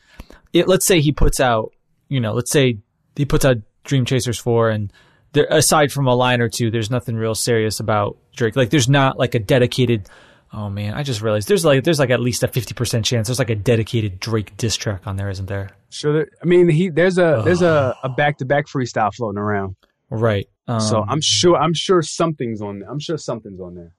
[0.51, 1.73] it, let's say he puts out,
[2.09, 2.79] you know, let's say
[3.15, 4.93] he puts out Dream Chasers 4 and
[5.31, 8.57] there, aside from a line or two, there's nothing real serious about Drake.
[8.57, 10.09] Like, there's not like a dedicated,
[10.53, 13.39] oh man, I just realized there's like, there's like at least a 50% chance there's
[13.39, 15.69] like a dedicated Drake diss track on there, isn't there?
[15.89, 16.13] Sure.
[16.13, 19.75] There, I mean, he there's a there's a a back to back freestyle floating around.
[20.09, 20.47] Right.
[20.67, 22.89] Um, So I'm sure I'm sure something's on there.
[22.89, 23.93] I'm sure something's on there.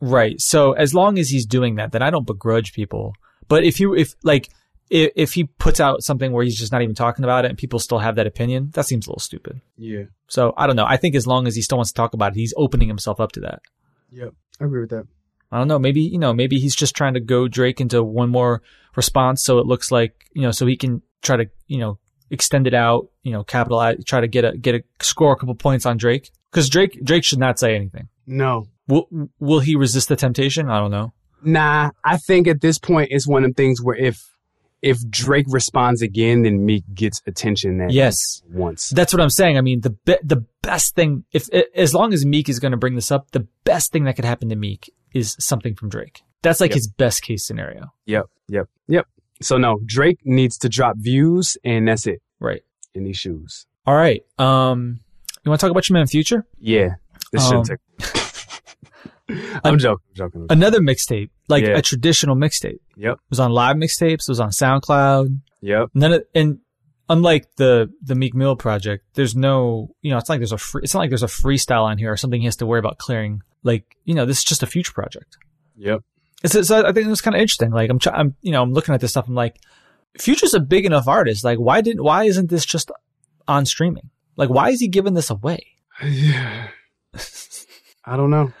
[0.00, 0.40] Right.
[0.40, 3.14] So as long as he's doing that, then I don't begrudge people.
[3.48, 4.48] But if you, if like,
[4.90, 7.58] if, if he puts out something where he's just not even talking about it and
[7.58, 9.60] people still have that opinion, that seems a little stupid.
[9.76, 10.04] Yeah.
[10.28, 10.84] So I don't know.
[10.86, 13.20] I think as long as he still wants to talk about it, he's opening himself
[13.20, 13.60] up to that.
[14.10, 14.34] Yep.
[14.60, 15.06] I agree with that.
[15.52, 15.78] I don't know.
[15.78, 18.62] Maybe, you know, maybe he's just trying to go Drake into one more
[18.96, 19.44] response.
[19.44, 21.98] So it looks like, you know, so he can try to, you know,
[22.30, 25.54] extend it out, you know, capitalize, try to get a, get a score a couple
[25.54, 26.30] points on Drake.
[26.50, 28.08] Cause Drake, Drake should not say anything.
[28.26, 28.66] No.
[28.88, 29.06] Will,
[29.38, 30.68] will he resist the temptation?
[30.68, 31.12] I don't know.
[31.42, 34.20] Nah, I think at this point it's one of them things where if
[34.82, 38.42] if Drake responds again, then Meek gets attention that Yes.
[38.50, 38.90] once.
[38.90, 39.56] That's what I'm saying.
[39.56, 42.76] I mean, the be- the best thing, if as long as Meek is going to
[42.76, 46.22] bring this up, the best thing that could happen to Meek is something from Drake.
[46.42, 46.76] That's like Yep.
[46.76, 48.26] his best case scenario, Yep.
[48.48, 48.68] Yep.
[48.88, 49.06] Yep.
[49.42, 52.62] So no, Drake needs to drop views and that's it right?
[52.94, 53.66] in these shoes.
[53.86, 54.22] All right.
[54.38, 55.00] Um,
[55.44, 56.44] you want to talk about your man Future?
[56.60, 56.94] Yeah.
[57.32, 58.16] This Um, should take
[59.64, 60.04] I'm joking.
[60.10, 60.46] I'm joking.
[60.50, 61.76] Another mixtape, like Yeah.
[61.78, 62.78] a traditional mixtape.
[62.96, 63.14] Yep.
[63.14, 64.22] It was on live mixtapes.
[64.22, 65.40] It was on SoundCloud.
[65.62, 65.88] Yep.
[65.94, 66.58] None of, and
[67.08, 70.82] unlike the the Meek Mill project, there's no, you know, it's like there's a free,
[70.82, 72.98] it's not like there's a freestyle on here or something he has to worry about
[72.98, 73.42] clearing.
[73.62, 75.36] Like, you know, this is just a future project.
[75.76, 76.00] Yep.
[76.44, 77.70] It's, it's I think it was kind of interesting.
[77.70, 79.28] Like, I'm, I'm, you know, I'm looking at this stuff.
[79.28, 79.58] I'm like,
[80.18, 81.44] Future's a big enough artist.
[81.44, 82.90] Like, why didn't, why isn't this just
[83.48, 84.10] on streaming?
[84.36, 85.60] Like, why is he giving this away?
[86.02, 86.68] Yeah.
[88.04, 88.52] I don't know.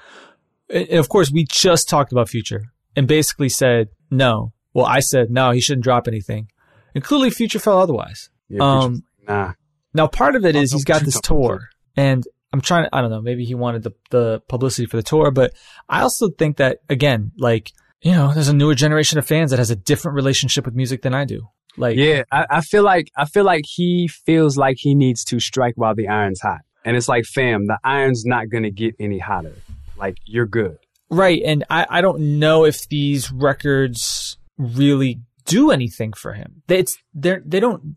[0.68, 4.52] And of course, we just talked about Future and basically said no.
[4.74, 6.50] Well, I said no, he shouldn't drop anything.
[6.94, 8.30] And clearly, Future felt otherwise.
[8.48, 9.52] Yeah, Um, nah.
[9.94, 13.10] Now, part of it is he's got this tour, and I'm trying to, I don't
[13.10, 15.52] know, maybe he wanted the, the publicity for the tour, but
[15.88, 19.58] I also think that, again, like, you know, there's a newer generation of fans that
[19.58, 21.48] has a different relationship with music than I do.
[21.78, 25.40] Like, Yeah, I, I feel like I feel like he feels like he needs to
[25.40, 29.18] strike while the iron's hot, and it's like, fam, the iron's not gonna get any
[29.18, 29.54] hotter.
[29.98, 30.78] Like you're good.
[31.10, 31.40] right.
[31.44, 36.62] And I, I don't know if these records really do anything for him.
[36.66, 37.96] They- It's, they're, they don't,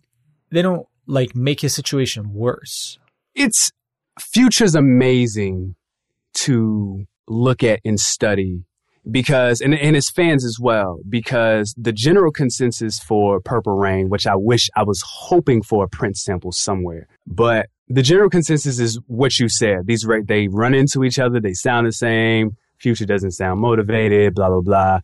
[0.52, 3.00] they don't like make his situation worse.
[3.36, 3.72] It's
[4.20, 5.76] Future's amazing
[6.36, 8.64] to look at and study
[9.10, 14.28] because and, and his fans as well because the general consensus for purple rain which
[14.28, 19.00] i wish i was hoping for a prince sample somewhere but the general consensus is
[19.08, 19.88] what you said.
[19.88, 21.40] These re- they run into each other.
[21.40, 22.56] They sound the same.
[22.78, 25.00] Future doesn't sound motivated blah blah blah.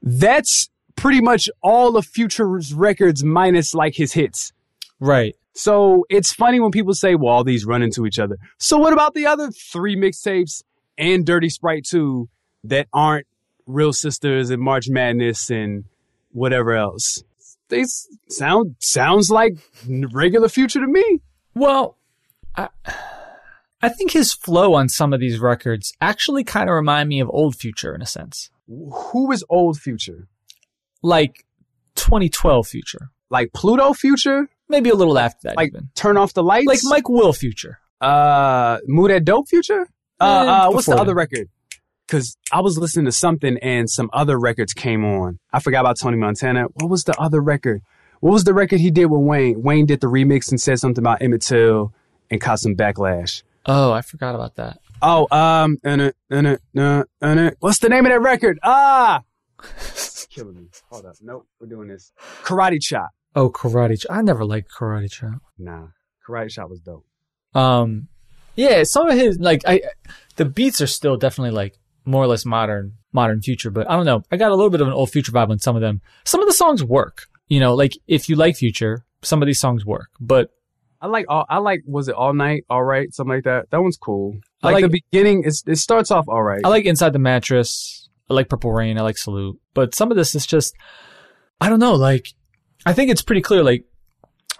[0.00, 4.52] That's pretty much all of future's records minus like his hits
[5.00, 5.34] Right.
[5.54, 8.36] so it's funny when people say, well, all these run into each other.
[8.58, 10.62] So what about the other three mixtapes
[10.98, 12.28] and Dirty Sprite 2
[12.64, 13.26] that aren't
[13.66, 15.84] Real Sisters and March Madness and
[16.32, 17.22] whatever else?
[17.68, 17.84] They
[18.28, 19.54] sound sounds like
[19.88, 21.20] regular future to me.
[21.54, 21.96] Well,
[22.56, 22.68] I,
[23.80, 27.30] I think his flow on some of these records actually kind of remind me of
[27.30, 30.26] old Future in a sense, Who is old future?
[31.02, 31.46] like
[31.94, 34.48] 2012 Future, Like Pluto future?
[34.70, 36.66] Maybe a little after that, Like even turn off the lights?
[36.66, 37.78] like Mike Will Future.
[38.00, 39.88] uh Mood at Dope Future?
[40.20, 41.48] Uh, Eh, uh what's the before other record?
[42.08, 45.38] Cause I was listening to something and some other records came on.
[45.52, 46.64] I forgot about Tony Montana.
[46.74, 47.82] What was the other record?
[48.20, 49.62] What was the record he did with Wayne?
[49.62, 51.92] Wayne did the remix and said something about Emmett Till
[52.30, 53.42] and caught some backlash.
[53.64, 54.78] Oh, I forgot about that.
[55.02, 57.56] Oh, um, and it, and it, uh, and it.
[57.60, 58.58] What's the name of that record?
[58.62, 59.22] Ah,
[60.30, 60.66] killing me.
[60.90, 61.14] Hold up.
[61.22, 62.12] Nope, we're doing this.
[62.42, 63.10] Karate Chop.
[63.36, 64.00] Oh, Karate.
[64.00, 65.40] Ch- I never liked Karate Chop.
[65.58, 65.88] Nah,
[66.26, 67.04] Karate Chop was dope.
[67.54, 68.08] Um,
[68.56, 69.82] yeah, some of his like I,
[70.36, 73.70] the beats are still definitely like more or less modern, modern future.
[73.70, 74.22] But I don't know.
[74.32, 76.00] I got a little bit of an old future vibe on some of them.
[76.24, 77.26] Some of the songs work.
[77.48, 80.08] You know, like if you like future, some of these songs work.
[80.20, 80.50] But
[81.00, 81.46] I like all.
[81.48, 81.82] I like.
[81.86, 82.64] Was it all night?
[82.68, 83.70] All right, something like that.
[83.70, 84.36] That one's cool.
[84.62, 85.42] I Like, like- the beginning.
[85.46, 86.60] It's, it starts off all right.
[86.64, 88.08] I like Inside the Mattress.
[88.28, 88.98] I like Purple Rain.
[88.98, 89.58] I like Salute.
[89.74, 90.74] But some of this is just,
[91.60, 91.94] I don't know.
[91.94, 92.28] Like,
[92.86, 93.62] I think it's pretty clear.
[93.62, 93.84] Like,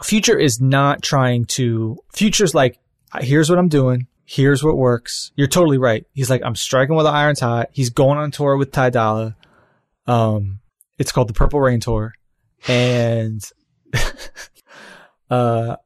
[0.02, 2.78] Future is not trying to, Future's like,
[3.20, 4.06] here's what I'm doing.
[4.24, 5.32] Here's what works.
[5.34, 6.06] You're totally right.
[6.14, 7.68] He's like, I'm striking while the iron's hot.
[7.72, 9.36] He's going on tour with Ty Dolla.
[10.06, 10.60] Um,
[10.98, 12.14] it's called the Purple Rain Tour.
[12.68, 13.42] And,
[15.30, 15.76] uh,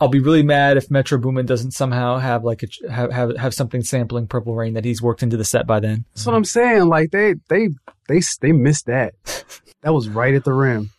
[0.00, 3.54] I'll be really mad if Metro Boomin doesn't somehow have like a, have, have, have
[3.54, 6.04] something sampling Purple Rain that he's worked into the set by then.
[6.14, 6.88] That's what I'm saying.
[6.88, 7.68] Like they, they,
[8.08, 9.14] they, they missed that.
[9.82, 10.90] That was right at the rim.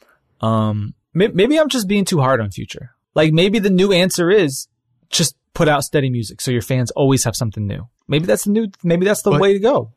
[0.44, 2.92] Um, may- maybe I'm just being too hard on Future.
[3.16, 4.68] Like maybe the new answer is
[5.10, 7.88] just put out steady music so your fans always have something new.
[8.08, 8.68] Maybe that's the new.
[8.84, 9.92] Maybe that's the But- way to go.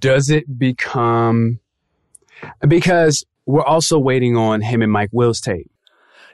[0.00, 1.60] Does it become
[2.66, 5.70] because we're also waiting on him and Mike Will's tape.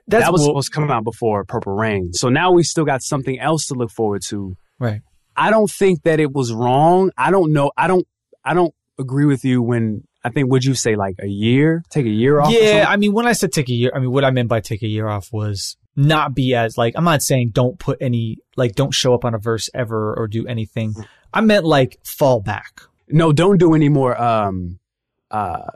[0.09, 2.12] That's that was well- supposed to come out before Purple Rain.
[2.12, 4.57] So now we still got something else to look forward to.
[4.79, 5.00] right.
[5.37, 7.11] I don't think that it was wrong.
[7.18, 7.72] I don't know.
[7.77, 8.07] I don't.
[8.44, 10.51] I don't agree with you when I think.
[10.51, 11.85] Would you say like a year?
[11.91, 12.51] Take a year off?
[12.53, 12.87] Yeah.
[12.89, 14.83] I mean, when I said take a year, I mean what I meant by take
[14.83, 18.75] a year off was not be as like I'm not saying don't put any like
[18.75, 20.95] don't show up on a verse ever or do anything.
[21.33, 23.33] I meant like fall back, no.
[23.33, 24.79] Don't do any more um
[25.31, 25.71] uh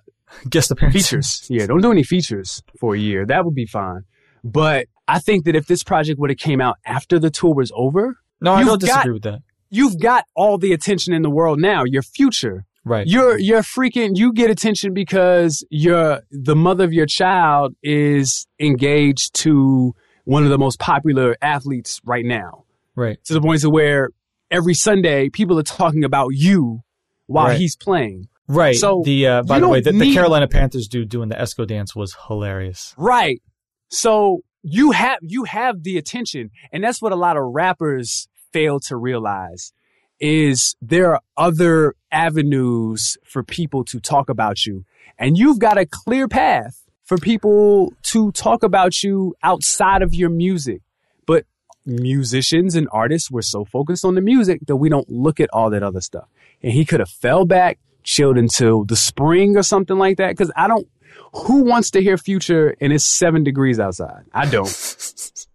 [0.48, 1.08] guest appearances.
[1.08, 1.46] features.
[1.48, 3.24] Yeah, don't do any features for a year.
[3.26, 4.02] That would be fine.
[4.44, 7.72] But I think that if this project would have came out after the tour was
[7.74, 9.40] over, No, I don't got- disagree with that.
[9.70, 11.82] you've got all the attention in the world now.
[11.84, 12.64] Your future.
[12.84, 13.06] Right.
[13.06, 19.34] You're you're freaking you get attention because your the mother of your child is engaged
[19.34, 22.64] to one of the most popular athletes right now.
[22.94, 23.18] right.
[23.24, 24.10] To the point to where
[24.50, 26.80] every Sunday people are talking about you
[27.26, 27.58] while Right.
[27.58, 28.28] he's playing.
[28.46, 28.76] Right.
[28.76, 31.94] So, the uh, by the way, the, the Carolina Panthers dude doing the Esco dance
[31.94, 32.94] was hilarious.
[32.96, 33.42] Right.
[33.90, 38.80] So you have you have the attention, and that's what a lot of rappers fail
[38.80, 39.72] to realize
[40.20, 44.84] is there are other avenues for people to talk about you,
[45.18, 50.28] and you've got a clear path for people to talk about you outside of your
[50.28, 50.82] music.
[51.26, 51.46] But
[51.86, 55.70] musicians and artists, we're so focused on the music that we don't look at all
[55.70, 56.28] that other stuff.
[56.62, 60.36] And he could have fell back, chilled until the spring or something like that.
[60.36, 60.86] Cause I don't,
[61.32, 64.24] who wants to hear Future and it's seven degrees outside?
[64.32, 64.68] I don't.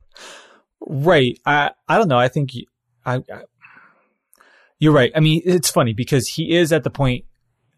[0.85, 1.39] Right.
[1.45, 2.17] I I don't know.
[2.17, 2.51] I think
[3.05, 3.21] I, I
[4.79, 5.11] you're right.
[5.15, 7.25] I mean, it's funny because he is at the point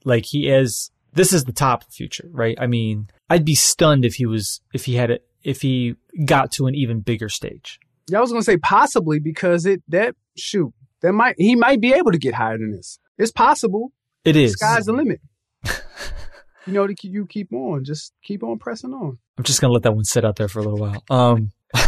[0.04, 2.58] like he is this is the top future, right?
[2.60, 6.52] I mean, I'd be stunned if he was if he had it if he got
[6.54, 7.80] to an even bigger stage.
[8.08, 11.94] Yeah, I was gonna say possibly because it that shoot that might he might be
[11.94, 13.00] able to get higher than this.
[13.18, 13.92] It's possible.
[14.24, 14.54] It is.
[14.54, 15.22] Sky's the limit.
[15.64, 19.18] you know, to you keep on, just keep on pressing on.
[19.38, 21.04] I'm just gonna let that one sit out there for a little while.
[21.10, 21.52] Um,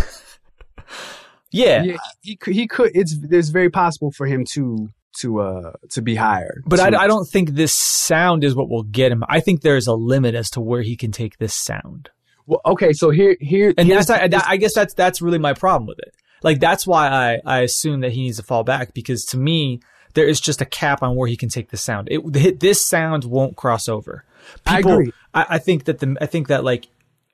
[1.52, 2.54] yeah, Yeah, he could.
[2.54, 2.92] He could.
[2.96, 6.64] It's it's very possible for him to to uh to be hired.
[6.66, 9.24] but I, I don't think this sound is what will get him.
[9.28, 12.10] I think there's a limit as to where he can take this sound.
[12.46, 15.88] Well, okay, so here here And that's I, I guess that's that's really my problem
[15.88, 16.14] with it.
[16.44, 19.82] Like that's why I I assume that he needs to fall back because to me
[20.14, 22.08] there is just a cap on where he can take the sound.
[22.10, 24.24] It this sound won't cross over.
[24.66, 25.12] I agree.
[25.34, 26.88] I, I think that the I think that like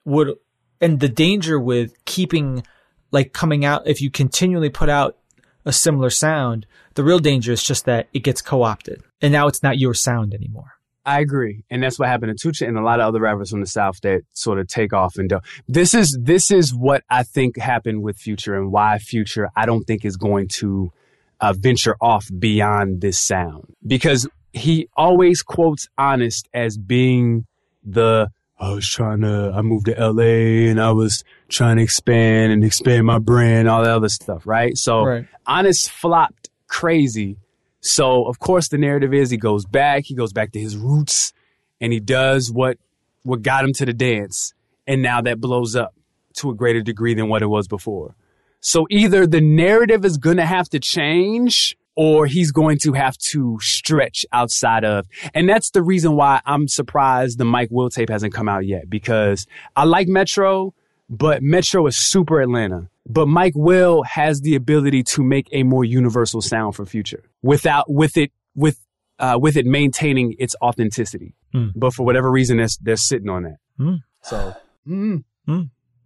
[0.06, 0.36] would
[0.82, 2.64] and the danger with keeping
[3.12, 5.18] like coming out if you continually put out
[5.66, 6.66] a similar sound,
[6.96, 10.34] the real danger is just that it gets co-opted and now it's not your sound
[10.34, 10.74] anymore.
[11.06, 13.60] I agree, and that's what happened to Tucha and a lot of other rappers from
[13.60, 15.40] the South that sort of take off and do.
[15.68, 19.84] This is this is what I think happened with Future and why Future I don't
[19.84, 20.94] think is going to
[21.42, 27.46] uh, venture off beyond this sound because he always quotes Honest as being
[27.84, 32.54] the I was trying to I moved to LA and I was trying to expand
[32.54, 35.28] and expand my brand all that other stuff right so Right.
[35.46, 37.38] Honest flopped crazy.
[37.82, 41.32] So of course the narrative is he goes back, he goes back to his roots,
[41.80, 42.78] and he does what
[43.22, 44.54] what got him to the dance,
[44.88, 45.94] and now that blows up
[46.34, 48.16] to a greater degree than what it was before.
[48.60, 53.60] So either the narrative is gonna have to change, or he's going to have to
[53.62, 58.34] stretch outside of, and that's the reason why I'm surprised the Mike Will tape hasn't
[58.34, 60.74] come out yet because I like Metro,
[61.14, 62.90] but Metro is super Atlanta.
[63.06, 67.92] But Mike Will has the ability to make a more universal sound for Future without
[67.92, 68.80] with it with
[69.20, 71.36] uh, with it maintaining its authenticity.
[71.52, 71.68] Hmm.
[71.76, 73.58] But for whatever reason, they're, they're sitting on that.
[73.78, 73.96] Hmm.
[74.22, 74.56] So,
[74.88, 75.24] mm.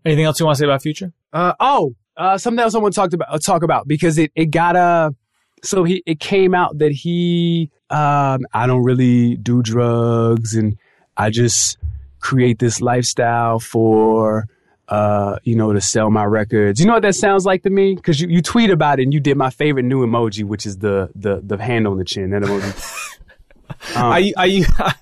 [0.06, 1.14] Anything else you want to say about Future?
[1.34, 4.32] uh, oh, uh, something else I want to talk about uh, talk about because it
[4.36, 5.12] it got uh
[5.64, 10.78] so he it came out that he um I don't really do drugs and
[11.16, 11.78] I just
[12.20, 14.48] create this lifestyle for
[14.90, 16.80] uh you know to sell my records.
[16.80, 17.96] You know what that sounds like to me?
[17.96, 20.78] Because you, you tweet about it and you did my favorite new emoji, which is
[20.78, 22.30] the the the hand on the chin.
[22.32, 23.14] That emoji.
[23.96, 24.94] Um, I I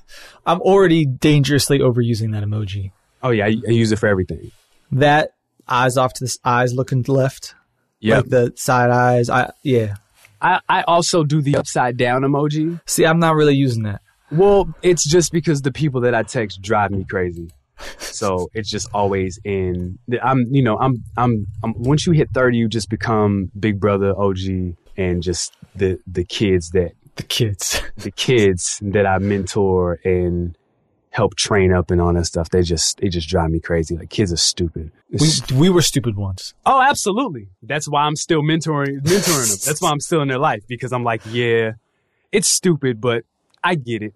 [0.45, 2.91] I'm already dangerously overusing that emoji.
[3.23, 4.51] oh yeah, I, I use it for everything.
[4.91, 5.31] That
[5.67, 7.55] eyes off to the eyes looking left,
[7.99, 9.29] Yeah, like the side eyes.
[9.29, 9.95] I yeah.
[10.41, 12.79] I I also do the upside down emoji.
[12.85, 14.01] See, I'm not really using that.
[14.31, 17.49] Well, it's just because the people that I text drive me crazy.
[17.99, 19.99] So it's just always in.
[20.21, 21.73] I'm, you know, I'm, I'm, I'm.
[21.77, 26.69] Once you hit thirty, you just become Big Brother, OG, and just the the kids
[26.71, 27.81] that The kids.
[27.97, 30.57] the kids that I mentor and
[31.11, 32.49] help train up and all that stuff.
[32.49, 33.95] They just they just drive me crazy.
[33.97, 34.91] Like kids are stupid.
[35.11, 36.53] We we were stupid once.
[36.65, 37.47] Oh, absolutely.
[37.61, 39.59] That's why I'm still mentoring mentoring them.
[39.65, 41.73] That's why I'm still in their life because I'm like, yeah,
[42.31, 43.23] it's stupid, but
[43.63, 44.13] I get it.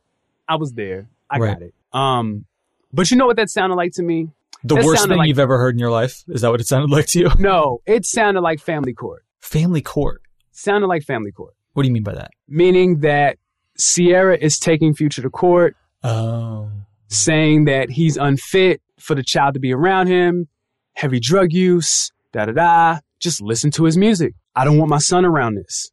[0.47, 1.07] I was there.
[1.29, 1.53] I Right.
[1.53, 1.73] got it.
[1.93, 2.45] Um,
[2.93, 4.29] but you know what that sounded like to me?
[4.63, 6.23] The That worst thing like- you've ever heard in your life.
[6.27, 7.29] Is that what it sounded like to you?
[7.39, 9.23] No, it sounded like family court.
[9.39, 10.21] Family court.
[10.51, 12.31] Sounded like family court, What do you mean by that?
[12.49, 13.37] meaning that
[13.77, 16.69] Ciara is taking Future to court, Oh.
[17.07, 20.49] saying that he's unfit for the child to be around him,
[20.95, 22.99] heavy drug use, da da da.
[23.21, 24.33] Just listen to his music.
[24.55, 25.89] I don't want my son around this.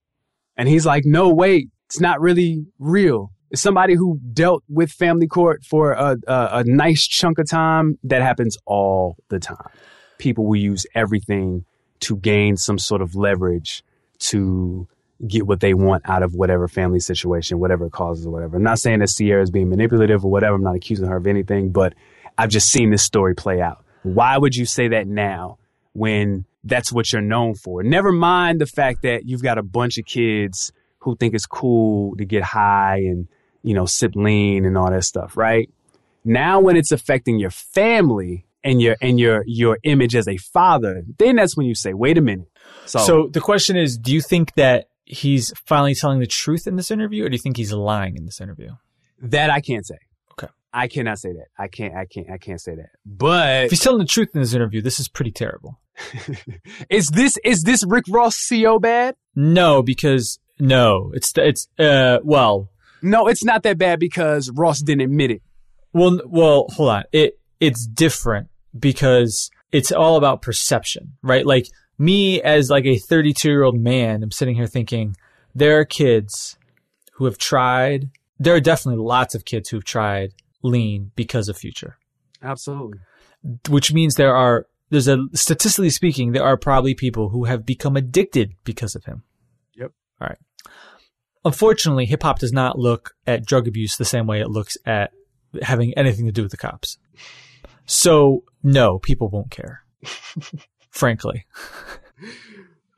[0.56, 3.30] And he's like, no, wait, it's not really real.
[3.54, 7.98] Somebody who dealt with family court for a, a, a nice chunk of time.
[8.04, 9.68] That happens all the time.
[10.18, 11.64] People will use everything
[12.00, 13.82] to gain some sort of leverage
[14.18, 14.88] to
[15.26, 18.56] get what they want out of whatever family situation, whatever causes or whatever.
[18.56, 20.56] I'm not saying that Ciara is being manipulative or whatever.
[20.56, 21.94] I'm not accusing her of anything, but
[22.36, 23.84] I've just seen this story play out.
[24.02, 25.58] Why would you say that now
[25.92, 27.82] when that's what you're known for?
[27.82, 32.16] Never mind the fact that you've got a bunch of kids who think it's cool
[32.16, 33.28] to get high and,
[33.66, 35.68] you know, sip lean and all that stuff, right?
[36.24, 41.02] Now when it's affecting your family and your and your your image as a father,
[41.18, 42.48] then that's when you say, wait a minute.
[42.84, 46.76] So, So the question is, do you think that he's finally telling the truth in
[46.76, 48.70] this interview, or do you think he's lying in this interview?
[49.22, 49.98] that I can't say.
[50.32, 50.52] Okay.
[50.72, 51.46] I cannot say that.
[51.58, 51.94] I can't.
[51.94, 52.30] I can't.
[52.30, 52.90] I can't say that.
[53.04, 55.80] But If he's telling the truth in this interview, this is pretty terrible.
[56.90, 59.16] is this is this Rick Ross CO bad?
[59.34, 62.68] No, because no, it's it's uh well,
[63.02, 65.42] No, it's not that bad because Ross didn't admit it.
[65.92, 67.04] well, well, hold on.
[67.12, 71.44] It it's different because it's all about perception, right?
[71.46, 71.66] Like
[71.98, 75.16] me as like a 32 year old man, I'm sitting here thinking
[75.54, 76.58] there are kids
[77.14, 78.10] who have tried.
[78.38, 81.96] There are definitely lots of kids who've tried lean because of future.
[82.42, 82.98] Absolutely.
[83.70, 87.96] which means there are there's a statistically speaking there are probably people who have become
[87.96, 89.22] addicted because of him
[89.74, 89.90] Yep.
[90.20, 90.38] all right
[91.46, 95.12] unfortunately hip hop does not look at drug abuse the same way it looks at
[95.62, 96.98] having anything to do with the cops
[97.86, 99.82] so no people won't care
[100.90, 101.46] frankly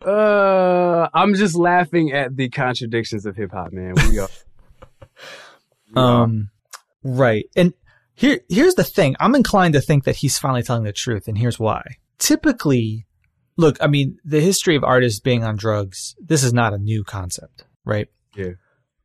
[0.04, 3.94] Uh, I'm just laughing at the contradictions of hip hop, man.
[4.08, 4.28] We are.
[5.92, 6.22] we are.
[6.22, 6.50] um
[7.02, 7.72] right and
[8.14, 11.38] here here's the thing i'm inclined to think that he's finally telling the truth and
[11.38, 11.82] here's why
[12.18, 13.06] typically
[13.56, 17.02] look i mean the history of artists being on drugs this is not a new
[17.04, 18.08] concept right
[18.38, 18.52] Yeah.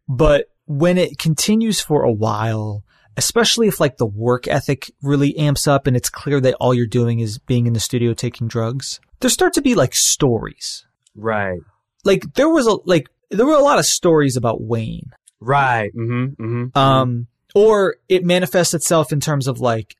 [0.08, 2.84] but when it continues for a while
[3.16, 6.88] especially if like the work ethic really amps up and it's clear that all you're
[6.88, 11.60] doing is being in the studio taking drugs there start to be like stories right.
[12.04, 15.12] like there was a like there were a lot of stories about wayne
[15.44, 15.94] Right.
[15.94, 16.44] Mm-hmm.
[16.44, 16.78] Mm-hmm.
[16.78, 19.96] um, or it manifests itself in terms of like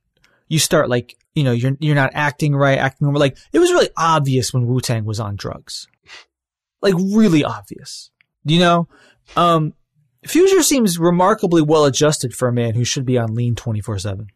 [0.48, 3.20] you start like you know you're you're not acting right, acting normal.
[3.20, 5.88] Like it was really obvious when Wu Tang was on drugs,
[6.82, 8.10] like really obvious.
[8.46, 8.88] You know,
[9.36, 9.74] um,
[10.26, 14.00] Future seems remarkably well adjusted for a man who should be on lean twenty four
[14.00, 14.28] seven.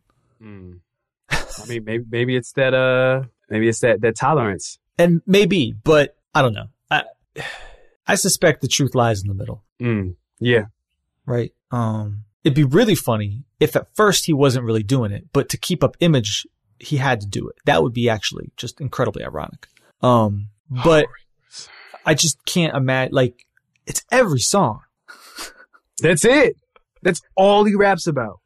[0.44, 0.80] Mm.
[1.32, 4.80] I mean, maybe maybe it's that uh maybe it's that that tolerance.
[4.98, 6.68] And maybe, but I don't know.
[6.92, 7.04] I
[8.06, 9.64] I suspect the truth lies in the middle.
[9.80, 10.16] Mm.
[10.40, 10.66] Yeah.
[11.28, 11.54] right?
[11.70, 15.58] Um, it'd be really funny if at first he wasn't really doing it, but to
[15.58, 16.48] keep up image,
[16.80, 17.58] he had to do it.
[17.66, 19.68] That would be actually just incredibly ironic.
[20.02, 21.06] Um, but
[22.06, 23.46] I just can't imagine, like,
[23.88, 24.82] it's every song,
[26.00, 26.56] That's it.
[27.02, 28.40] That's all he raps about.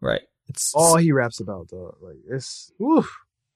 [0.00, 0.22] right?
[0.48, 1.96] It's All he raps about, dog.
[2.00, 3.10] Like it's woof,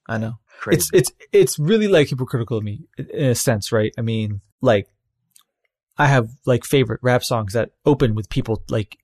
[0.08, 0.34] I know.
[0.58, 0.78] crazy.
[0.78, 3.92] It's, it's, it's really like hypocritical of me in a sense, right?
[3.96, 4.88] I mean, like,
[5.96, 8.98] I have like favorite rap songs that open with people like,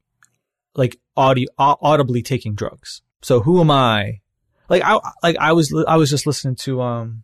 [0.74, 3.02] like audio, audibly taking drugs.
[3.22, 4.20] So who am I?
[4.68, 7.22] Like I, like I was, I was just listening to, um,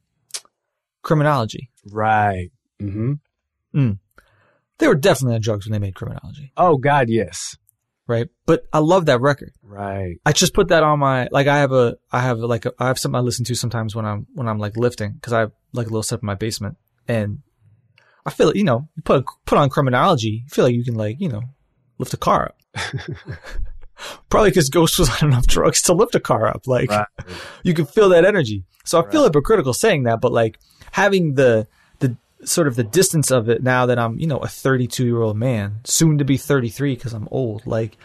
[1.03, 1.71] criminology.
[1.91, 2.51] right.
[2.81, 3.93] Mm-hmm.
[4.83, 7.57] They were definitely on drugs when they made criminology, Oh God, yes.
[8.09, 8.27] right?
[8.47, 9.53] But I love that record.
[9.63, 10.17] Right.
[10.27, 12.89] I just put that on my, like I have a, I have like, a, I
[12.89, 15.53] have something I listen to sometimes when I'm, when I'm like lifting cause I have
[15.73, 17.43] like a little setup in my basement and
[18.27, 20.95] I feel like, you know, you put, put on criminology, you feel like you can
[20.95, 21.43] like, you know,
[21.99, 22.57] lift a car up.
[24.31, 26.67] Probably because Ghost was on enough drugs to lift a car up.
[26.67, 27.07] Like Right.
[27.63, 28.65] you can feel that energy.
[28.85, 30.59] So I feel hypocritical saying that, but like
[30.91, 31.69] having the
[32.45, 35.37] sort of the distance of it now that I'm, you know, a 32 year old
[35.37, 37.97] man, soon to be 33 because I'm old, like,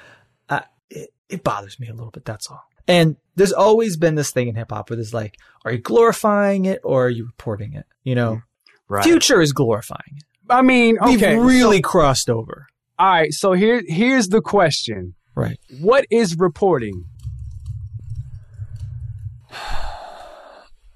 [0.49, 2.25] I, it, it bothers me a little bit.
[2.25, 2.63] That's all.
[2.87, 6.65] And there's always been this thing in hip hop where there's like, are you glorifying
[6.65, 7.85] it or are you reporting it?
[8.03, 8.41] You know,
[8.89, 9.03] Right.
[9.03, 10.23] Future is glorifying it.
[10.49, 11.37] I mean, okay.
[11.37, 12.67] We've really crossed over.
[12.97, 13.33] all right.
[13.33, 15.59] So here, here's the question: Right.
[15.81, 17.03] What is reporting?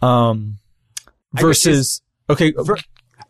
[0.02, 0.58] Um,
[1.06, 2.54] I guess versus, okay.
[2.58, 2.78] Ver-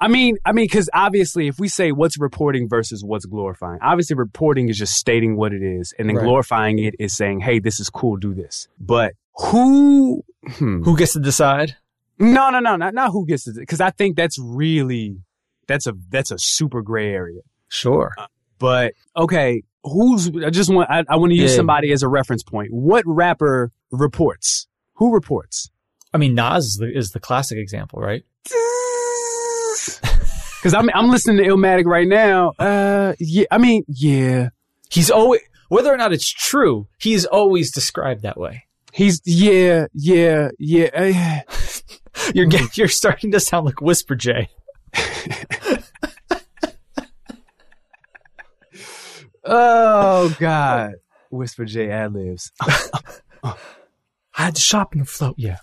[0.02, 4.16] I mean, I mean, because obviously, if we say what's reporting versus what's glorifying, obviously,
[4.16, 6.24] reporting is just stating what it is, and then Right.
[6.26, 8.18] glorifying it is saying, "Hey, this is cool.
[8.18, 10.24] Do this." But who?
[10.58, 10.82] Hmm.
[10.84, 11.76] who gets to decide?
[12.18, 15.18] No, no, no, not not who gets it, because I think that's really
[15.68, 17.42] that's a that's a super gray area.
[17.68, 18.12] Sure.
[18.58, 20.30] But okay, who's?
[20.44, 21.58] I just want I, I want to use Yeah.
[21.58, 22.70] somebody as a reference point.
[22.74, 24.68] What rapper reports?
[24.96, 25.70] Who reports?
[26.14, 28.24] I mean, Nas is the, is the classic example, right?
[30.62, 32.52] Because I'm I'm listening to Illmatic right now.
[32.60, 34.50] Uh, yeah, I mean, yeah,
[34.92, 38.66] He's always, whether or not it's true, he's always described that way.
[38.92, 40.90] he's yeah, yeah, yeah.
[40.94, 41.40] uh,
[42.36, 44.50] You're getting, you're starting to sound like Whisper J.
[49.46, 50.92] oh God,
[51.32, 52.52] Whisper J ad libs.
[53.44, 53.56] I
[54.34, 55.36] had to shop and float.
[55.38, 55.58] Yeah.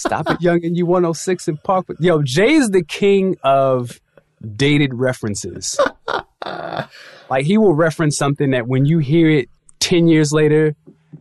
[0.00, 1.86] Stop it, young, and you 106 in Park.
[2.00, 4.00] Yo, Jay's the king of
[4.56, 5.78] dated references.
[7.30, 10.74] like he will reference something that when you hear it 10 years later,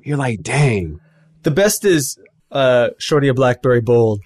[0.03, 1.01] you're like, dang.
[1.43, 2.17] The best is
[2.51, 4.21] uh, Shorty a Blackberry Bold.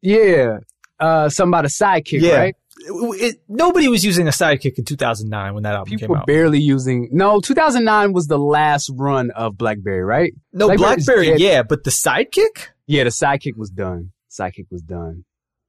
[0.00, 0.60] Yeah.
[0.98, 2.36] Uh, something about a sidekick, Yeah.
[2.36, 2.54] right?
[2.82, 6.26] It, nobody was using a sidekick in 2009 when that album People came were out.
[6.26, 7.08] barely using.
[7.12, 10.32] No, 2009 was the last run of BlackBerry, right?
[10.52, 12.68] no, Blackberry's BlackBerry, yeah, but the sidekick?
[12.86, 14.12] Yeah, the sidekick was done.
[14.30, 15.24] Sidekick was done.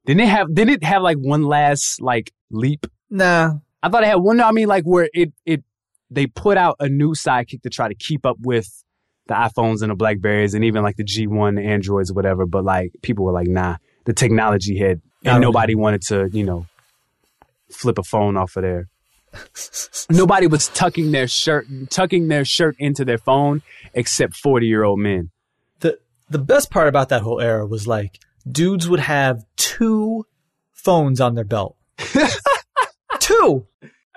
[0.06, 0.52] Didn't it have?
[0.52, 2.86] Didn't it have like one last like leap?
[3.10, 3.54] Nah.
[3.82, 4.40] I thought it had one.
[4.40, 5.62] I mean, like where it it
[6.10, 8.66] they put out a new sidekick to try to keep up with
[9.26, 12.46] the iPhones and the Blackberries and even like the G1 the Androids or whatever.
[12.46, 16.66] But like people were like, nah, the technology had, and nobody wanted to, you know,
[17.72, 18.88] flip a phone off of there.
[20.10, 23.62] nobody was tucking their shirt tucking their shirt into their phone
[23.94, 25.30] except forty year old men.
[25.80, 25.98] The
[26.28, 28.20] the best part about that whole era was like
[28.50, 30.26] dudes would have two
[30.72, 31.76] phones on their belt.
[33.20, 33.66] two.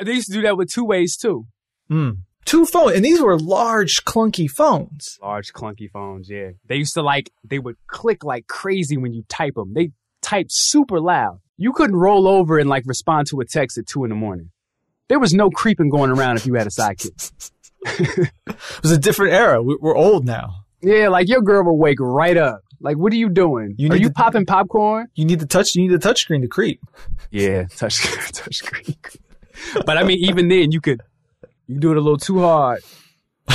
[0.03, 1.45] They used to do that with two ways too.
[1.89, 2.17] Mm.
[2.45, 5.17] Two phones, and these were large, clunky phones.
[5.21, 6.51] Large clunky phones, yeah.
[6.67, 9.73] They used to like they would click like crazy when you type them.
[9.73, 9.91] They
[10.21, 11.39] typed super loud.
[11.57, 14.51] You couldn't roll over and like respond to a text at two in the morning.
[15.07, 17.51] There was no creeping going around if you had a sidekick.
[18.47, 19.61] It was a different era.
[19.61, 20.65] We, we're old now.
[20.81, 22.61] Yeah, like your girl will wake right up.
[22.81, 23.75] Like, what are you doing?
[23.77, 25.07] You are you to- popping popcorn?
[25.13, 25.75] You need the touch.
[25.75, 26.79] You need the touch screen to creep.
[27.29, 28.95] Yeah, touch screen, touch screen.
[29.85, 31.01] but I mean, even then, you could
[31.67, 32.81] you do it a little too hard.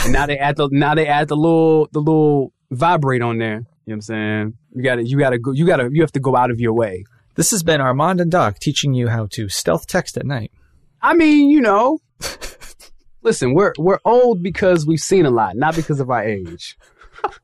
[0.04, 3.56] And now they add the now they add the little the little vibrate on there.
[3.56, 4.54] You know what I'm saying?
[4.76, 7.04] You gotta you gotta go you gotta you have to go out of your way.
[7.34, 10.52] This has been Armand and Doc teaching you how to stealth text at night.
[11.00, 12.00] I mean, you know.
[13.22, 16.78] Listen, we're we're old because we've seen a lot, not because of our age.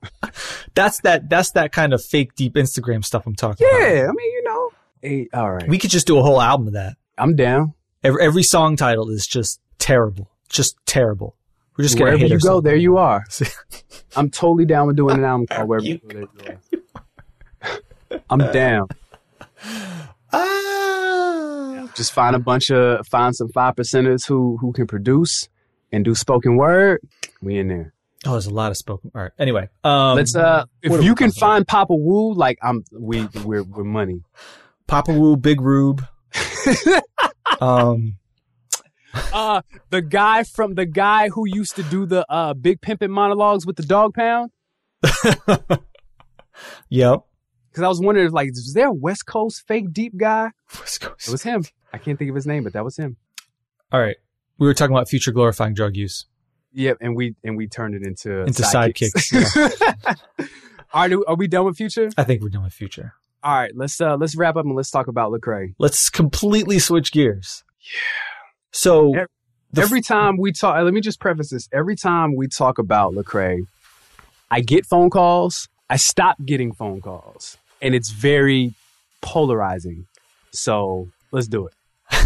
[0.74, 1.28] That's that.
[1.28, 3.80] That's that kind of fake deep Instagram stuff I'm talking about.
[3.80, 4.70] Yeah, I mean, you know.
[5.03, 5.68] Hey, all right.
[5.68, 6.97] We could just do a whole album of that.
[7.18, 7.74] I'm down.
[8.03, 10.30] Every, every song title is just terrible.
[10.49, 11.37] Just terrible.
[11.76, 13.24] We're just gonna Wherever hit you go, there you are.
[14.16, 18.20] I'm totally down with doing an album called Wherever You Go, There You Are.
[18.30, 18.89] I'm down.
[20.39, 21.89] Ah.
[21.95, 25.49] Just find a bunch of find some five percenters who who can produce
[25.93, 27.01] and do spoken word.
[27.41, 27.93] We in there.
[28.24, 29.12] Oh, there's a lot of spoken.
[29.14, 29.30] All right.
[29.39, 31.39] Anyway, um, Let's uh if you can talking about?
[31.39, 34.22] find Papa Wu, like I'm we we're we're money.
[34.87, 36.05] Papa Wu, Big Rube.
[37.61, 38.16] um,
[39.32, 43.64] Uh the guy from the guy who used to do the uh big pimpin' monologues
[43.64, 44.51] with the dog pound.
[46.89, 47.20] yep.
[47.76, 50.50] Because I was wondering, like, was there a West Coast fake deep guy?
[50.80, 51.28] West Coast.
[51.28, 51.62] It was him.
[51.92, 53.18] I can't think of his name, but that was him.
[53.92, 54.16] All right.
[54.56, 56.24] We were talking about future glorifying drug use.
[56.72, 60.16] Yep, and we and we turned it into Into sidekicks.
[60.94, 62.08] All right, are we done with Future?
[62.16, 63.12] I think we're done with future.
[63.42, 65.74] All right, let's uh let's wrap up and let's talk about Lecrae.
[65.78, 67.62] Let's completely switch gears.
[67.80, 68.00] Yeah.
[68.72, 69.28] So Ev-
[69.72, 71.68] the every time we talk, let me just preface this.
[71.74, 73.66] Every time we talk about Lecrae,
[74.50, 75.68] I get phone calls.
[75.88, 78.74] I stop getting phone calls, and it's very
[79.20, 80.06] polarizing.
[80.52, 81.74] So let's do it.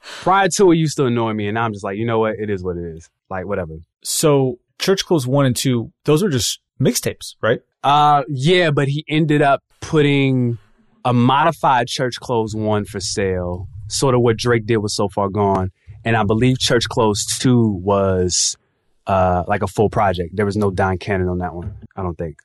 [0.00, 2.34] Prior to it used to annoy me, and now I'm just like, you know what?
[2.38, 3.08] It is what it is.
[3.30, 3.74] Like whatever.
[4.02, 7.60] so Church Clothes one and two, those were just mixtapes, right?
[7.82, 10.58] Uh, yeah, but he ended up putting
[11.04, 15.28] a modified Church Clothes one for sale, sort of what Drake did with So Far
[15.28, 15.70] Gone,
[16.04, 18.56] and I believe Church Clothes two was
[19.06, 20.36] uh like a full project.
[20.36, 21.74] There was no Don Cannon on that one.
[21.96, 22.36] I don't think.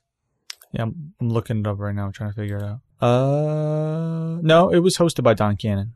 [0.72, 2.06] Yeah, I'm, I'm looking it up right now.
[2.06, 2.80] I'm trying to figure it out.
[3.00, 5.94] Uh, no, it was hosted by Don Cannon.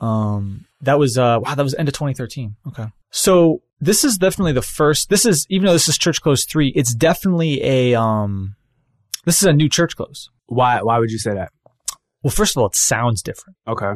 [0.00, 2.56] Um, that was uh, wow, that was end of 2013.
[2.68, 5.10] Okay, so this is definitely the first.
[5.10, 8.56] This is even though this is Church Clothes three, it's definitely a um,
[9.24, 10.30] this is a new Church Clothes.
[10.46, 10.82] Why?
[10.82, 11.50] Why would you say that?
[12.22, 13.56] Well, first of all, it sounds different.
[13.66, 13.92] Okay.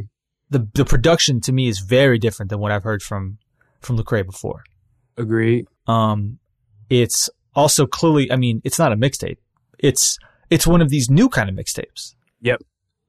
[0.50, 3.38] the The production to me is very different than what I've heard from
[3.80, 4.64] from Lecrae before.
[5.16, 5.66] Agree.
[5.86, 6.38] Um,
[6.88, 9.38] it's also clearly, I mean, it's not a mixtape.
[9.82, 10.18] It's
[10.50, 12.14] it's one of these new kind of mixtapes.
[12.40, 12.62] Yep.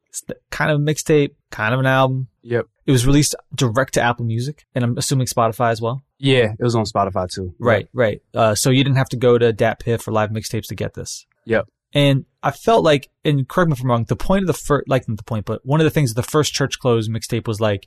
[0.09, 2.27] It's kind of a mixtape, kind of an album.
[2.43, 2.67] Yep.
[2.85, 6.03] It was released direct to Apple Music, and I'm assuming Spotify as well.
[6.19, 7.53] Yeah, it was on Spotify too.
[7.59, 8.21] Right, right.
[8.33, 11.25] Uh, so you didn't have to go to DatPiff or Live Mixtapes to get this.
[11.45, 11.67] Yep.
[11.93, 14.87] And I felt like, and correct me if I'm wrong, the point of the first,
[14.87, 17.47] like not the point, but one of the things of the first Church Clothes mixtape
[17.47, 17.85] was like,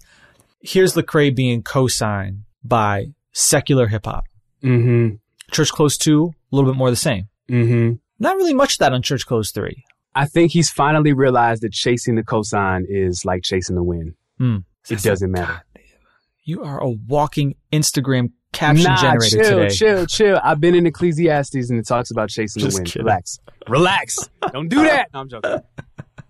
[0.61, 4.24] here's Lecrae being co-signed by secular hip hop.
[4.62, 5.16] Mm-hmm.
[5.51, 7.28] Church Clothes 2, a little bit more the same.
[7.51, 7.95] Mm-hmm.
[8.19, 9.85] Not really much of that on Church Clothes 3.
[10.14, 14.14] I think he's finally realized that chasing the cosign is like chasing the wind.
[14.39, 14.59] Hmm.
[14.89, 15.62] It doesn't matter.
[16.45, 19.75] You are a walking Instagram caption nah, generator chill, today.
[19.75, 20.41] chill, chill.
[20.43, 22.87] I've been in Ecclesiastes and it talks about chasing Just the wind.
[22.87, 23.05] kidding.
[23.05, 23.39] Relax,
[23.69, 24.29] relax.
[24.53, 25.09] Don't do that.
[25.12, 25.59] No, I'm joking.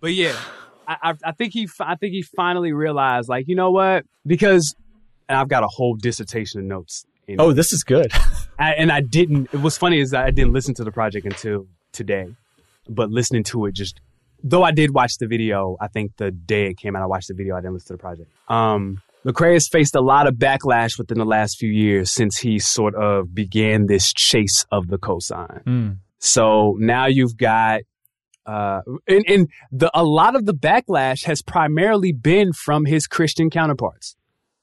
[0.00, 0.34] But yeah,
[0.88, 4.04] I, I, I think he, I think he finally realized, like, you know what?
[4.26, 4.74] Because,
[5.28, 7.04] and I've got a whole dissertation of notes.
[7.28, 8.10] in- Oh, this is good.
[8.58, 9.50] I, and I didn't.
[9.52, 11.66] It was funny is I didn't listen to the project until
[11.96, 12.28] today,
[12.88, 14.00] but listening to it just
[14.42, 17.28] though I did watch the video, I think the day it came out, I watched
[17.28, 17.56] the video.
[17.56, 18.30] I didn't listen to the project.
[18.48, 22.58] Um, Lecrae has faced a lot of backlash within the last few years since he
[22.58, 25.64] sort of began this chase of the cosign.
[25.64, 25.96] Mm.
[26.20, 27.80] So now you've got,
[28.46, 33.50] uh, and, and the a lot of the backlash has primarily been from his Christian
[33.50, 34.14] counterparts,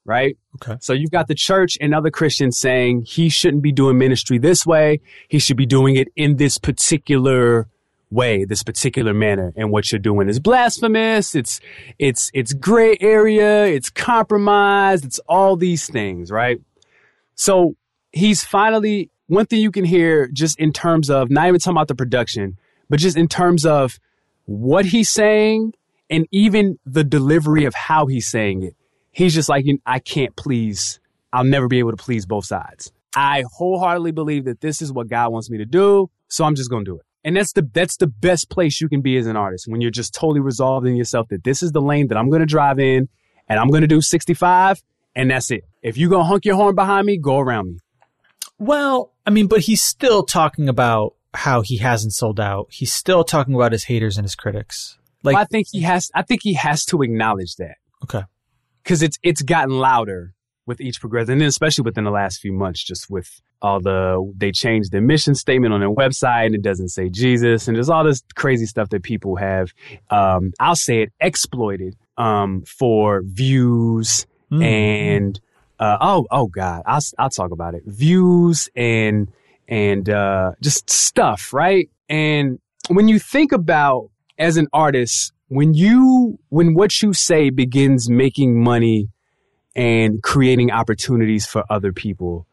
[0.06, 0.38] right?
[0.56, 0.78] Okay.
[0.82, 4.66] So you've got the church and other Christians saying he shouldn't be doing ministry this
[4.66, 5.00] way.
[5.28, 7.68] He should be doing it in this particular
[8.10, 9.54] way, this particular manner.
[9.56, 11.36] And what you're doing is blasphemous.
[11.36, 11.60] It's,
[11.98, 13.66] it's, it's gray area.
[13.66, 15.06] It's compromised.
[15.06, 16.60] It's all these things, right?
[17.36, 17.76] So
[18.12, 21.88] he's finally, one thing you can hear just in terms of not even talking about
[21.88, 22.58] the production,
[22.90, 24.00] but just in terms of
[24.46, 25.74] what he's saying
[26.10, 28.76] and even the delivery of how he's saying it.
[29.14, 31.00] He's just like, I can't please,
[31.32, 32.92] I'll never be able to please both sides.
[33.16, 36.10] I wholeheartedly believe that this is what God wants me to do.
[36.28, 37.06] So I'm just going to do it.
[37.24, 39.92] And that's the that's the best place you can be as an artist when you're
[39.92, 42.80] just totally resolved in yourself that this is the lane that I'm going to drive
[42.80, 43.08] in
[43.48, 44.84] and I'm going to do 65
[45.16, 45.64] and that's it.
[45.82, 47.80] If you're going to honk your horn behind me, go around me.
[48.60, 52.68] Well, I mean, but he's still talking about how he hasn't sold out.
[52.72, 54.98] He's still talking about his haters and his critics.
[55.24, 58.24] Like, Well, I think he has I think he has to acknowledge that okay,
[58.86, 60.34] cuz it's it's gotten louder
[60.66, 64.34] with each progression and then especially within the last few months just with all the
[64.38, 67.90] they changed their mission statement on their website and it doesn't say Jesus and there's
[67.90, 69.74] all this crazy stuff that people have
[70.10, 74.64] um I'll say it exploited um for views Mm.
[74.64, 75.40] and
[75.80, 79.30] uh oh oh god I'll I'll talk about it views and
[79.68, 82.60] and uh just stuff right and
[82.90, 88.64] when you think about as an artist when you when what you say begins making
[88.64, 89.10] money
[89.76, 92.46] and creating opportunities for other people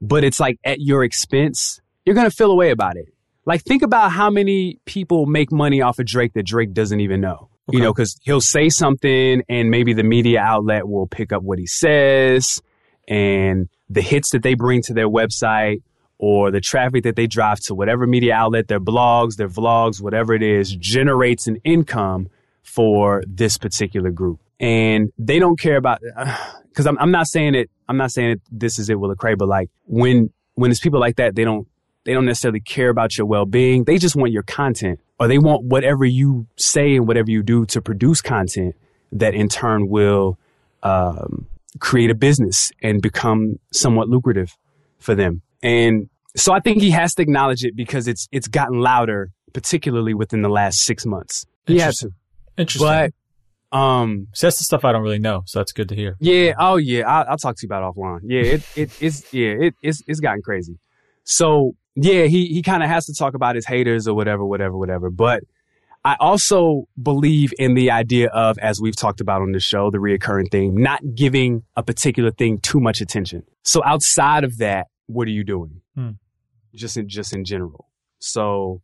[0.00, 3.06] but it's like at your expense you're going to feel away about it.
[3.44, 7.20] Like think about how many people make money off of Drake that Drake doesn't even
[7.20, 7.48] know.
[7.70, 11.58] You know cuz he'll say something and maybe the media outlet will pick up what
[11.58, 12.60] he says
[13.06, 15.82] and the hits that they bring to their website
[16.18, 20.34] or the traffic that they drive to whatever media outlet, their blogs, their vlogs, whatever
[20.34, 22.28] it is, generates an income
[22.62, 24.40] for this particular group.
[24.60, 26.00] And they don't care about,
[26.68, 29.36] because I'm, I'm not saying it, I'm not saying it, this is it with Lecrae,
[29.36, 31.66] but like when, when it's people like that, they don't,
[32.04, 33.84] they don't necessarily care about your well-being.
[33.84, 37.66] They just want your content or they want whatever you say and whatever you do
[37.66, 38.74] to produce content
[39.12, 40.38] that in turn will,
[40.82, 41.46] um,
[41.78, 44.56] create a business and become somewhat lucrative
[44.98, 45.42] for them.
[45.62, 50.14] And so I think he has to acknowledge it because it's it's gotten louder, particularly
[50.14, 51.46] within the last six months.
[51.66, 52.10] He has to.
[52.56, 52.86] Interesting.
[52.88, 53.12] But
[53.76, 55.42] um so that's the stuff I don't really know.
[55.46, 56.16] So that's good to hear.
[56.20, 58.20] yeah, oh yeah, I'll, I'll talk to you about it offline.
[58.24, 60.78] Yeah, it it it's yeah, it it's it's gotten crazy.
[61.24, 64.76] So yeah, he he kind of has to talk about his haters or whatever, whatever,
[64.76, 65.10] whatever.
[65.10, 65.44] But
[66.04, 69.98] I also believe in the idea of, as we've talked about on the show, the
[69.98, 73.44] reoccurring theme, not giving a particular thing too much attention.
[73.62, 75.80] So outside of that, what are you doing?
[75.94, 76.10] Hmm.
[76.74, 77.88] Just in just in general.
[78.18, 78.82] So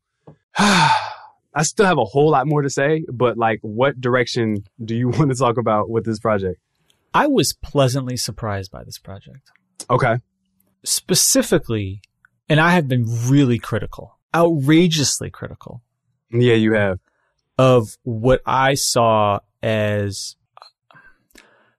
[1.59, 5.09] I still have a whole lot more to say, but like, what direction do you
[5.18, 6.61] want to talk about with this project?
[7.12, 9.50] I was pleasantly surprised by this project.
[9.90, 10.18] Okay.
[10.84, 12.00] Specifically,
[12.48, 15.82] and I have been really critical, outrageously critical
[16.30, 17.00] Yeah, you have.
[17.59, 20.36] of what I saw as.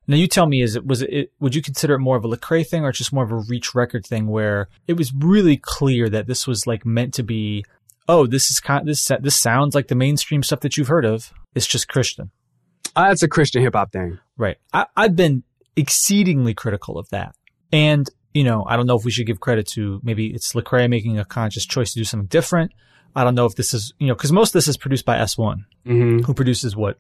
[0.08, 1.32] Now you tell me, is it was it?
[1.40, 3.74] Would you consider it more of a Lecrae thing or just more of a Reach
[3.76, 7.64] record thing, where it was really clear that this was like meant to be?
[8.10, 8.86] Oh, this is kind.
[8.88, 11.32] This this sounds like the mainstream stuff that you've heard of.
[11.56, 12.32] It's just Christian,
[12.96, 14.18] Uh, that's a Christian hip hop thing.
[14.36, 14.58] right?
[14.74, 15.44] I, I've been
[15.76, 17.36] exceedingly critical of that,
[17.72, 20.90] and you know, I don't know if we should give credit to maybe it's Lecrae
[20.90, 22.72] making a conscious choice to do something different.
[23.16, 25.18] I don't know if this is you know because most of this is produced by
[25.20, 26.24] S One, Mm-hmm.
[26.24, 27.00] who produces what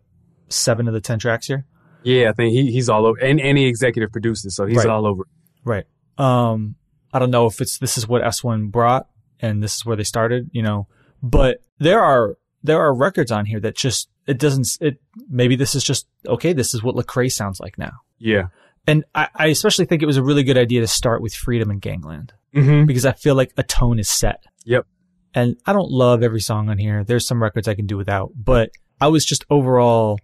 [0.50, 1.66] seven of the ten tracks here.
[2.04, 4.88] Yeah, I think he, he's all over, and, he executive produces, so he's Right.
[4.88, 5.24] all over.
[5.66, 5.86] Right.
[6.18, 6.76] Um,
[7.12, 9.08] I don't know if it's this is what S1 brought
[9.42, 10.88] and this is where they started, you know,
[11.22, 15.00] but there are there are records on here that just it doesn't it
[15.30, 17.92] maybe this is just okay, this is what Lecrae sounds like now.
[18.18, 18.48] Yeah.
[18.88, 21.70] And I, I especially think it was a really good idea to start with Freedom
[21.70, 22.86] and Gangland Mm-hmm.
[22.86, 24.44] because I feel like a tone is set.
[24.66, 24.88] Yep.
[25.36, 27.04] And I don't love every song on here.
[27.04, 30.18] There's some records I can do without, but I was just overall,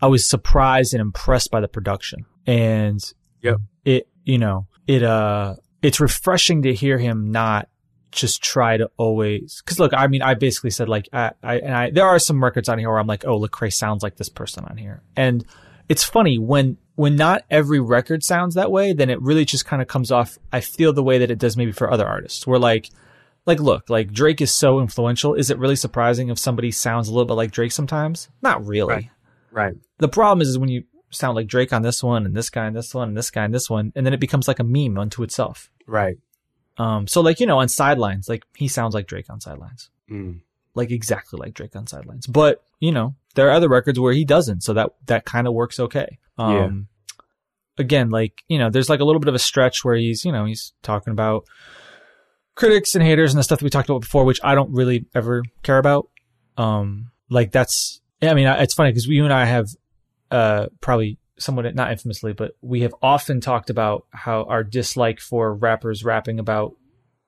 [0.00, 2.24] I was surprised and impressed by the production.
[2.46, 2.98] And
[3.42, 3.58] Yep.
[3.84, 7.68] it, you know, it, uh, it's refreshing to hear him not
[8.12, 11.74] just try to always, cause look, I mean, I basically said like, I, I, and
[11.74, 14.28] I, there are some records on here where I'm like, oh, Lecrae sounds like this
[14.28, 15.02] person on here.
[15.16, 15.44] And
[15.88, 19.82] it's funny when, when not every record sounds that way, then it really just kind
[19.82, 20.38] of comes off.
[20.52, 22.90] I feel the way that it does maybe for other artists where like,
[23.44, 25.34] like look, like Drake is so influential.
[25.34, 28.28] Is it really surprising if somebody sounds a little bit like Drake sometimes?
[28.42, 28.94] Not really.
[28.94, 29.10] Right.
[29.52, 29.74] Right.
[29.98, 32.66] The problem is, is when you sound like Drake on this one and this guy
[32.66, 34.64] and this one and this guy and this one, and then it becomes like a
[34.64, 35.70] meme unto itself.
[35.86, 36.18] Right.
[36.78, 40.40] Um, so like you know on sidelines, like he sounds like Drake on sidelines, Mm.
[40.74, 42.26] like exactly like Drake on sidelines.
[42.26, 45.54] But you know there are other records where he doesn't, so that that kind of
[45.54, 46.18] works okay.
[46.38, 46.88] Um,
[47.78, 50.32] Again, like you know, there's like a little bit of a stretch where he's you
[50.32, 51.44] know he's talking about
[52.54, 55.04] critics and haters and the stuff that we talked about before, which I don't really
[55.14, 56.08] ever care about.
[56.56, 59.68] Um, like that's I mean it's funny because you and I have
[60.30, 65.54] uh probably somewhat not infamously, but we have often talked about how our dislike for
[65.54, 66.74] rappers rapping about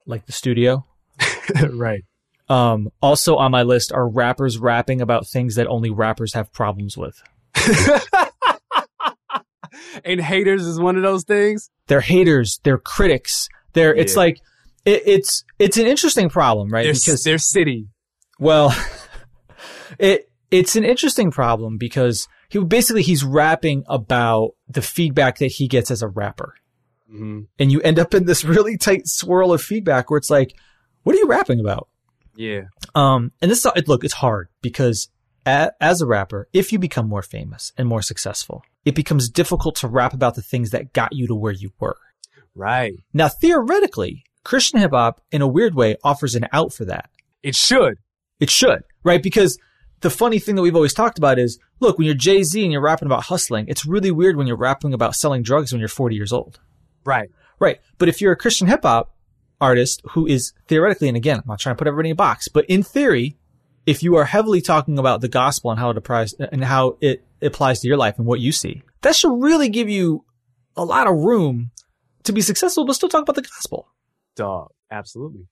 [0.06, 0.84] like the studio.
[1.70, 2.04] right.
[2.48, 6.96] Um, also on my list are rappers rapping about things that only rappers have problems
[6.96, 7.22] with.
[10.04, 11.70] and haters is one of those things.
[11.86, 14.40] They're haters, they're critics, they're it's like
[14.84, 16.84] it, it's it's an interesting problem, right?
[16.84, 17.88] Their, because their city.
[18.38, 18.74] well,
[19.98, 25.68] it it's an interesting problem because he basically he's rapping about the feedback that he
[25.68, 26.54] gets as a rapper.
[27.10, 30.54] hmm And you end up in this really tight swirl of feedback where it's like,
[31.02, 31.88] what are you rapping about?
[32.36, 32.62] Yeah.
[32.94, 35.08] Um, and this, look, it's hard because
[35.44, 39.88] as a rapper, if you become more famous and more successful, it becomes difficult to
[39.88, 41.96] rap about the things that got you to where you were.
[42.54, 42.94] Right.
[43.12, 47.10] Now, theoretically, Christian hip hop, in a weird way, offers an out for that.
[47.42, 47.98] It should.
[48.40, 49.22] It should, right?
[49.22, 49.58] Because
[50.00, 52.72] the funny thing that we've always talked about is, look, when you're Jay Z and
[52.72, 55.88] you're rapping about hustling, it's really weird when you're rapping about selling drugs when you're
[55.88, 56.60] 40 years old.
[57.04, 57.30] Right.
[57.58, 57.80] Right.
[57.98, 59.14] But if you're a Christian hip hop
[59.60, 62.48] artist who is theoretically, and again, I'm not trying to put everybody in a box,
[62.48, 63.36] but in theory,
[63.86, 67.24] if you are heavily talking about the gospel and how it applies and how it
[67.42, 70.24] applies to your life and what you see, that should really give you
[70.76, 71.70] a lot of room
[72.24, 73.88] to be successful, but still talk about the gospel.
[74.36, 74.70] Dog.
[74.90, 75.48] Absolutely.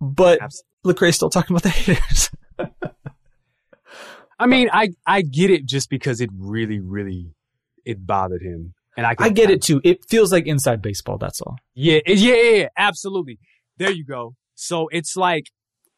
[0.00, 1.08] But Absolutely.
[1.08, 2.30] Lecrae's still talking about the haters.
[4.44, 7.34] I mean, I I get it just because it really, really,
[7.84, 9.80] it bothered him, and I can, I get it too.
[9.82, 11.18] It feels like inside baseball.
[11.18, 11.56] That's all.
[11.74, 13.38] Yeah, yeah, yeah, yeah, absolutely.
[13.78, 14.34] There you go.
[14.54, 15.46] So it's like,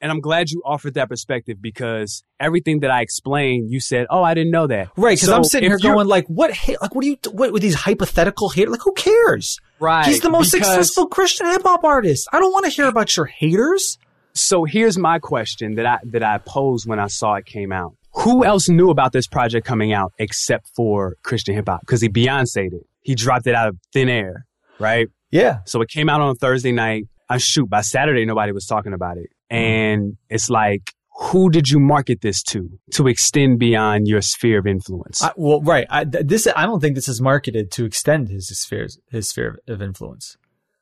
[0.01, 4.23] and I'm glad you offered that perspective because everything that I explained, you said, "Oh,
[4.23, 5.17] I didn't know that." Right.
[5.17, 7.63] Because So I'm sitting here going like, what, ha- like, what do you, what with
[7.63, 8.71] these hypothetical haters?
[8.73, 9.59] Like, who cares?
[9.81, 10.07] right?
[10.07, 12.29] He's the most because- successful Christian hip hop artist.
[12.33, 13.99] I don't want to hear about your haters.
[14.35, 17.95] So here's my question that I that I posed when I saw it came out.
[18.25, 21.81] Who else knew about this project coming out except for Christian hip hop?
[21.81, 22.87] Because he Beyonce'd it.
[23.03, 24.47] He dropped it out of thin air,
[24.79, 25.09] right?
[25.31, 25.59] Yeah.
[25.67, 27.05] So it came out on a Thursday night.
[27.29, 31.81] I shoot by Saturday nobody was talking about it, and it's like, who did you
[31.81, 35.23] market this to to extend beyond your sphere of influence?
[35.23, 35.87] I, well, right.
[35.91, 39.59] I, th- this, I don't think this is marketed to extend his spheres his sphere
[39.67, 40.37] of influence.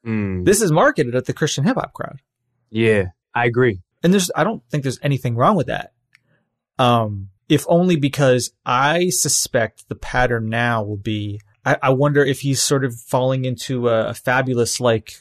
[0.06, 2.20] Mm, This is marketed at the Christian hip hop crowd.
[2.70, 3.04] yeah,
[3.34, 3.80] I agree.
[4.02, 5.92] And there's, I don't think there's anything wrong with that.
[6.78, 12.40] Um, if only because I suspect the pattern now will be, I, I wonder if
[12.40, 15.12] he's sort of falling into a, a fabulous, like,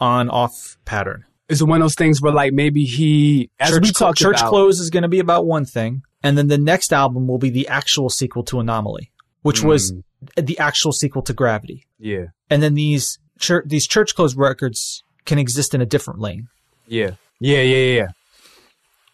[0.00, 1.24] on off pattern.
[1.48, 4.48] It's one of those things where like maybe he, as church, we talked church about,
[4.48, 7.50] close is going to be about one thing and then the next album will be
[7.50, 9.10] the actual sequel to anomaly
[9.42, 14.14] which was Mm, the actual sequel to gravity yeah, and then these church these church
[14.14, 16.48] clothes records can exist in a different lane
[16.86, 17.10] yeah,
[17.40, 18.06] yeah, yeah, yeah.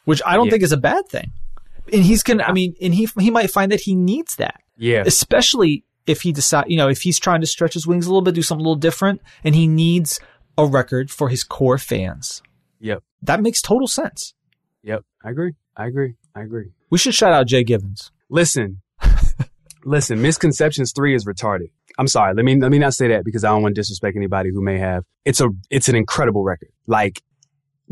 [0.05, 0.51] which i don't Yeah.
[0.53, 1.33] think is a bad thing
[1.93, 5.03] and he's gonna i mean and he he might find that he needs that Yeah.
[5.07, 8.23] especially if he decide you know if he's trying to stretch his wings a little
[8.23, 10.21] bit do something a little different and he needs
[10.57, 12.43] a record for his core fans
[12.81, 13.03] Yep.
[13.23, 14.35] that makes total sense
[14.85, 15.05] Yep.
[15.25, 15.55] I agree.
[15.77, 16.15] I agree.
[16.35, 16.71] I agree.
[16.91, 18.83] we should shout out jay gibbons Listen.
[19.85, 21.71] listen, Misconceptions 3 is retarded.
[21.99, 22.35] I'm sorry.
[22.35, 24.63] Let me let me not say that because I don't want to disrespect anybody who
[24.63, 25.05] may have.
[25.25, 26.69] It's a it's an incredible record.
[26.87, 27.23] Like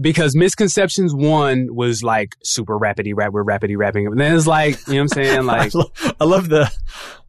[0.01, 4.07] because Misconceptions 1 was like super rapidy rap, we're rapidy rapping.
[4.07, 5.45] And then it's like, you know what I'm saying?
[5.47, 6.71] Like I, lo- I love the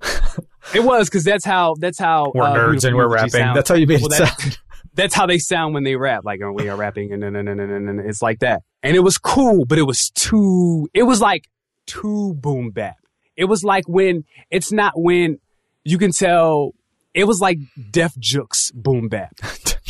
[0.73, 3.29] it was because that's how that's how we're uh, nerds and we're rapping.
[3.31, 3.55] sound.
[3.57, 4.57] That's how you made Well, it that- sound.
[4.93, 6.23] that's how they sound when they rap.
[6.25, 8.63] Like oh, we are rapping and then and then and then it's like that.
[8.83, 10.87] And it was cool, but it was too.
[10.93, 11.45] It was like
[11.85, 12.97] too boom bap.
[13.35, 15.39] It was like when it's not when
[15.83, 16.71] you can tell.
[17.13, 17.57] It was like
[17.91, 19.33] Def Jux boom bap,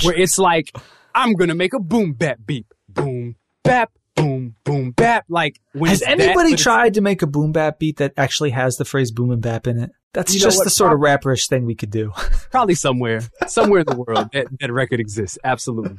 [0.04, 0.72] where it's like
[1.18, 5.26] I'm gonna make a boom bap beep, boom bap, boom boom bap.
[5.28, 8.52] Like when Has it's that, anybody tried to make a boom bap beat that actually
[8.52, 9.92] has the phrase boom and bap in it?
[10.14, 12.12] That's You just the sort of rapperish thing we could do.
[12.52, 15.40] probably somewhere, somewhere in the world that, that record exists.
[15.44, 15.98] Absolutely.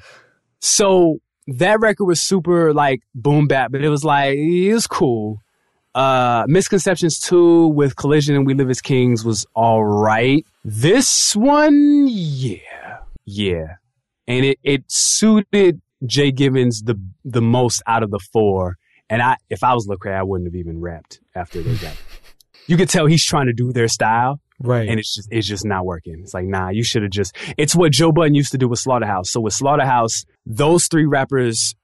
[0.60, 5.40] So that record was super like boom bap, but it was like it was cool.
[5.96, 10.46] Uh, Misconceptions two with Collision and We Live as Kings was all right.
[10.64, 13.76] This one, yeah, yeah,
[14.28, 18.76] and it it suited Jay Gibbons the the most out of the four.
[19.10, 21.96] And I, if I was Lecrae, I wouldn't have even rapped after they got.
[22.66, 24.86] You could tell he's trying to do their style, Right.
[24.86, 26.20] and it's just it's just not working.
[26.22, 27.34] It's like nah, you should have just.
[27.56, 29.30] It's what Joe Budden used to do with Slaughterhouse.
[29.30, 31.74] So with Slaughterhouse, those three rappers,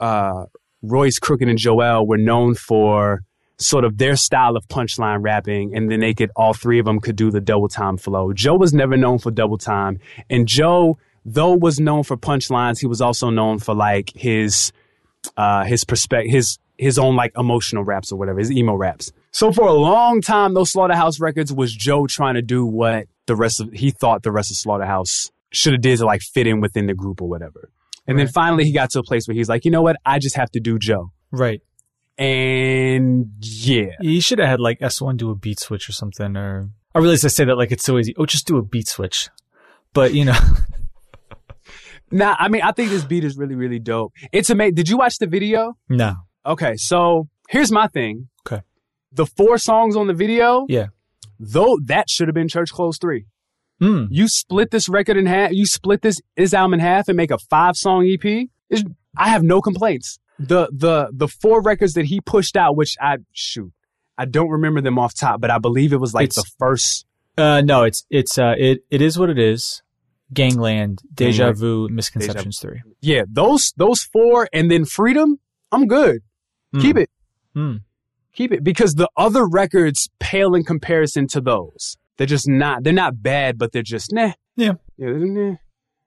[0.00, 0.46] uh,
[0.82, 3.22] Royce, Crooked, and Joell, were known for
[3.58, 6.98] sort of their style of punchline rapping, and then they could all three of them
[6.98, 8.32] could do the double time flow.
[8.32, 12.86] Joe was never known for double time, and Joe, though was known for punchlines, he
[12.86, 14.72] was also known for like his
[15.36, 19.12] uh, his perspective, his his own like emotional raps or whatever, his emo raps.
[19.30, 23.36] So for a long time, those Slaughterhouse records was Joe trying to do what the
[23.36, 26.60] rest of he thought the rest of Slaughterhouse should have did to like fit in
[26.60, 27.70] within the group or whatever.
[28.06, 30.18] And then finally, he got to a place where he's like, you know what, I
[30.18, 31.10] just have to do Joe.
[31.30, 31.60] right.
[32.16, 36.36] And yeah, He should have had like S1 do a beat switch or something.
[36.36, 38.14] Or I realize I say that like it's so easy.
[38.16, 39.30] Oh, just do a beat switch.
[39.92, 40.38] But you know,
[42.14, 44.12] nah, I mean, I think this beat is really really dope.
[44.32, 44.74] It's amazing.
[44.74, 45.76] Did you watch the video?
[45.88, 46.14] no.
[46.46, 48.28] Okay, so here's my thing.
[48.46, 48.62] Okay.
[49.12, 50.88] The four songs on the video, Yeah.
[51.40, 53.24] though that should have been Church Clothes three.
[53.82, 54.08] Mm.
[54.10, 55.52] You split this record in half.
[55.52, 58.24] You split this this album in half and make a five song EP.
[58.70, 58.84] It's-
[59.16, 60.18] I have no complaints.
[60.38, 63.72] The the the four records that he pushed out, which I shoot,
[64.18, 67.06] I don't remember them off top, but I believe it was like It's- the first.
[67.38, 69.82] Uh, no, it's it's uh, it it is what it is.
[70.34, 71.58] Gangland, Deja Gangland.
[71.58, 72.82] Vu, Misconceptions Three.
[73.00, 75.38] Yeah, those those four, and then Freedom.
[75.72, 76.22] I'm good.
[76.80, 77.10] Keep it.
[77.56, 77.80] Mm.
[78.32, 81.96] Keep it because the other records pale in comparison to those.
[82.16, 82.82] They're just not.
[82.82, 84.32] They're not bad, but they're just nah.
[84.56, 84.72] Yeah.
[84.96, 85.10] Yeah.
[85.10, 85.54] nah.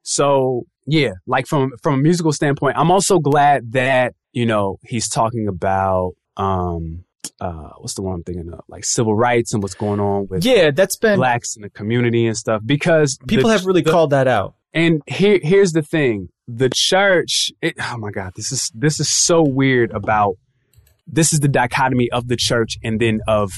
[0.03, 5.09] So yeah, like from from a musical standpoint, I'm also glad that you know he's
[5.09, 7.03] talking about um
[7.39, 8.61] uh what's the one I'm thinking of?
[8.67, 12.25] Like civil rights and what's going on with Yeah, that's been blacks in the community
[12.25, 14.55] and stuff because people the- have really the- called that out.
[14.73, 16.29] and here here's the thing.
[16.47, 20.35] The church it, oh my god this is this is so weird about
[21.05, 23.51] this is the dichotomy of the church and then of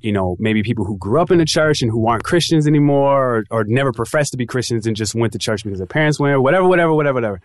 [0.00, 3.38] you know maybe people who grew up in the church and who aren't christians anymore
[3.38, 6.20] or, or never professed to be christians and just went to church because their parents
[6.20, 7.40] went or whatever whatever whatever whatever.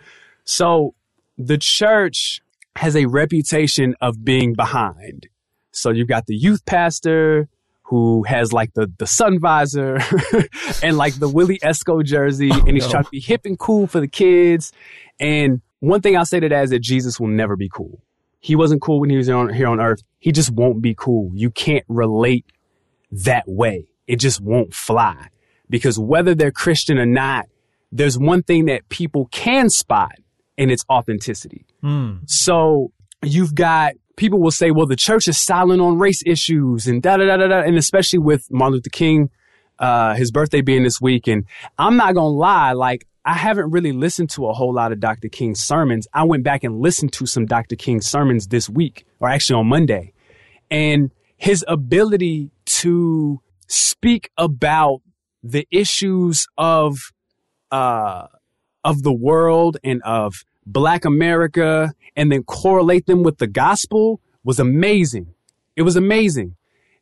[0.45, 0.93] So
[1.37, 2.41] the church
[2.75, 5.27] has a reputation of being behind
[5.73, 7.49] so you've got the youth pastor
[7.83, 9.99] who has like the the sun visor
[10.83, 12.91] and like the Willie Esco jersey, and he's no.
[12.91, 14.71] trying to be hip and cool for the kids.
[15.19, 18.01] And one thing I'll say to that is that Jesus will never be cool.
[18.39, 20.01] He wasn't cool when he was on, here on earth.
[20.19, 21.31] He just won't be cool.
[21.33, 22.45] You can't relate
[23.11, 23.87] that way.
[24.07, 25.29] It just won't fly
[25.69, 27.47] because whether they're Christian or not,
[27.91, 30.13] there's one thing that people can spot,
[30.57, 31.65] and it's authenticity.
[31.83, 32.21] Mm.
[32.25, 37.01] So you've got people will say, well, the church is silent on race issues and
[37.01, 39.29] da da da da da, and especially with Martin Luther King,
[39.79, 41.27] uh, his birthday being this week.
[41.27, 41.45] And
[41.77, 45.29] I'm not gonna lie, like I haven't really listened to a whole lot of Dr.
[45.29, 46.07] King's sermons.
[46.13, 47.75] I went back and listened to some Dr.
[47.75, 50.13] King sermons this week, or actually on Monday,
[50.69, 55.01] and his ability to speak about
[55.41, 56.97] the issues of
[57.71, 58.27] uh
[58.83, 64.59] of the world and of black America and then correlate them with the gospel was
[64.59, 65.33] amazing.
[65.75, 66.55] It was amazing.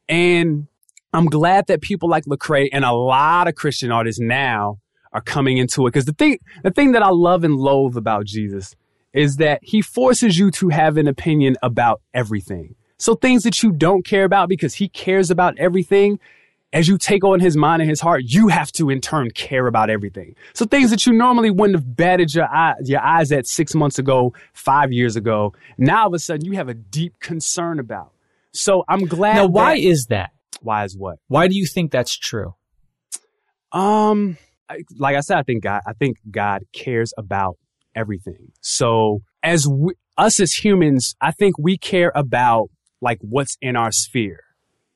[0.08, 0.68] And
[1.14, 4.80] I'm glad that people like Lecrae and a lot of Christian artists now
[5.14, 5.94] are coming into it.
[5.94, 8.76] Cause the thing, the thing that I love and loathe about Jesus
[9.14, 12.76] is that he forces you to have an opinion about everything.
[12.98, 16.20] So things that you don't care about because he cares about everything,
[16.74, 19.68] as you take on his mind and his heart, you have to in turn care
[19.68, 20.36] about everything.
[20.54, 24.00] So things that you normally wouldn't have batted your eye, your eyes at six months
[24.00, 28.14] ago, five years ago, now all of a sudden you have a deep concern about.
[28.54, 29.36] So I'm glad.
[29.36, 30.32] Now, why that- is that?
[30.62, 31.18] why is what?
[31.28, 32.54] Why do you think that's true?
[33.72, 34.38] Um,
[34.70, 37.58] I- like I said, I think God, I think God cares about
[37.96, 38.52] everything.
[38.62, 42.70] So as we, us as humans, I think we care about
[43.02, 44.42] like what's in our sphere,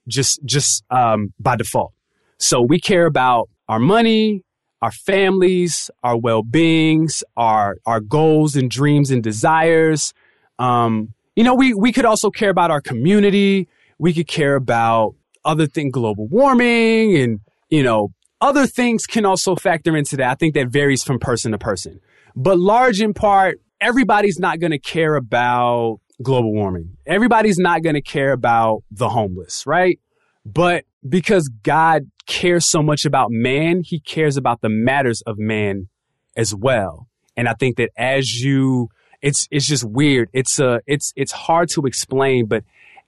[0.07, 1.93] just just um by default.
[2.37, 4.43] So we care about our money,
[4.81, 10.13] our families, our well-beings, our our goals and dreams and desires.
[10.59, 13.67] Um, you know, we we could also care about our community.
[13.97, 17.39] We could care about other thing, global warming, and
[17.69, 20.31] you know, other things can also factor into that.
[20.31, 21.99] I think that varies from person to person,
[22.35, 26.97] but large in part, everybody's not going to care about global warming.
[27.05, 29.99] Everybody's not going to care about the homeless, right?
[30.45, 35.89] But because God cares so much about man, he cares about the matters of man
[36.35, 37.07] as well.
[37.37, 38.89] And I think that as you,
[39.21, 40.29] it's, it's just weird.
[40.33, 42.63] It's uh it's, it's hard to explain, but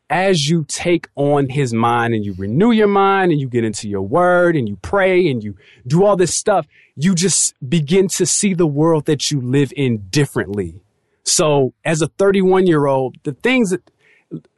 [0.09, 3.89] as you take on his mind and you renew your mind and you get into
[3.89, 5.55] your word and you pray and you
[5.85, 10.07] do all this stuff, you just begin to see the world that you live in
[10.09, 10.81] differently
[11.27, 13.81] So as a 31 year old, the things that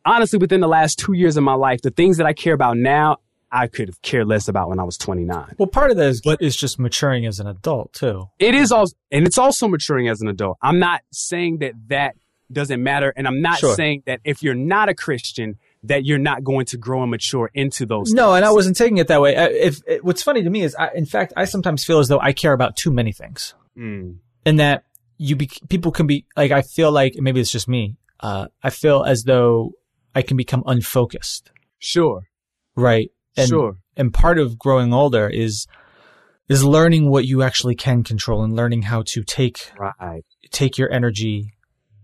[0.06, 2.78] honestly within the last two years of my life, the things that I care about
[2.78, 3.18] now,
[3.52, 5.56] I could care less about when I was 29.
[5.58, 8.30] Well, part of that but, is, is just maturing as an adult too.
[8.38, 10.58] It is also, and it's also maturing as an adult.
[10.62, 12.16] I'm not saying that that
[12.52, 13.12] doesn't matter.
[13.16, 13.76] And I'm not Sure.
[13.76, 17.50] saying that if you're not a Christian, that you're not going to grow and mature
[17.54, 18.12] into those.
[18.14, 18.36] No, things.
[18.38, 19.36] and I wasn't taking it that way.
[19.36, 22.08] I- If, if what's funny to me is, I, in fact, I sometimes feel as
[22.08, 24.18] though I care about too many things, Mm.
[24.46, 24.84] and that
[25.20, 27.98] you be, people can be like, I feel like maybe it's just me.
[28.20, 29.74] Uh, I feel as though
[30.16, 32.24] I can become unfocused, Sure.
[32.76, 33.12] right?
[33.38, 33.78] And, sure.
[33.96, 35.68] And part of growing older is
[36.48, 40.24] is learning what you actually can control and learning how to take Right.
[40.50, 41.54] take your energy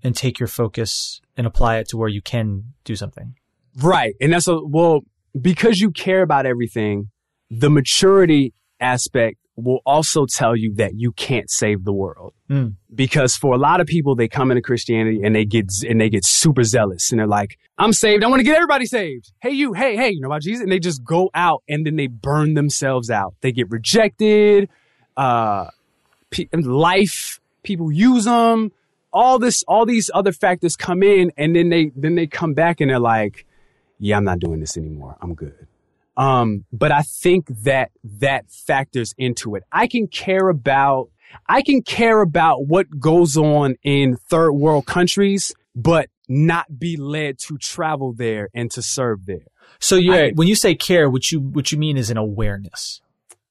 [0.03, 3.33] and take your focus and apply it to where you can do something.
[3.81, 4.13] Right.
[4.21, 5.01] And that's a, well,
[5.41, 7.09] because you care about everything,
[7.49, 12.33] the maturity aspect will also tell you that you can't save the world.
[12.49, 12.75] Mm.
[12.93, 16.09] Because for a lot of people, they come into Christianity and they get, and they
[16.09, 18.23] get super zealous and they're like, I'm saved.
[18.23, 19.31] I want to get everybody saved.
[19.41, 20.61] Hey, you, hey, hey, you know about Jesus?
[20.61, 23.33] And they just go out and then they burn themselves out.
[23.41, 24.69] They get rejected.
[25.15, 25.69] Uh,
[26.31, 28.71] pe- life, people use them.
[29.13, 32.81] All this, all these other factors come in and then they, then they come back
[32.81, 33.45] and they're like,
[33.99, 35.15] yeah, I'm not doing this anymore.
[35.21, 35.67] I'm good.
[36.17, 39.63] Um, but I think that that factors into it.
[39.71, 41.09] I can care about,
[41.47, 47.37] I can care about what goes on in third world countries, but not be led
[47.39, 49.45] to travel there and to serve there.
[49.79, 49.99] So I-
[50.35, 53.01] when you say care, what you what you mean is an awareness.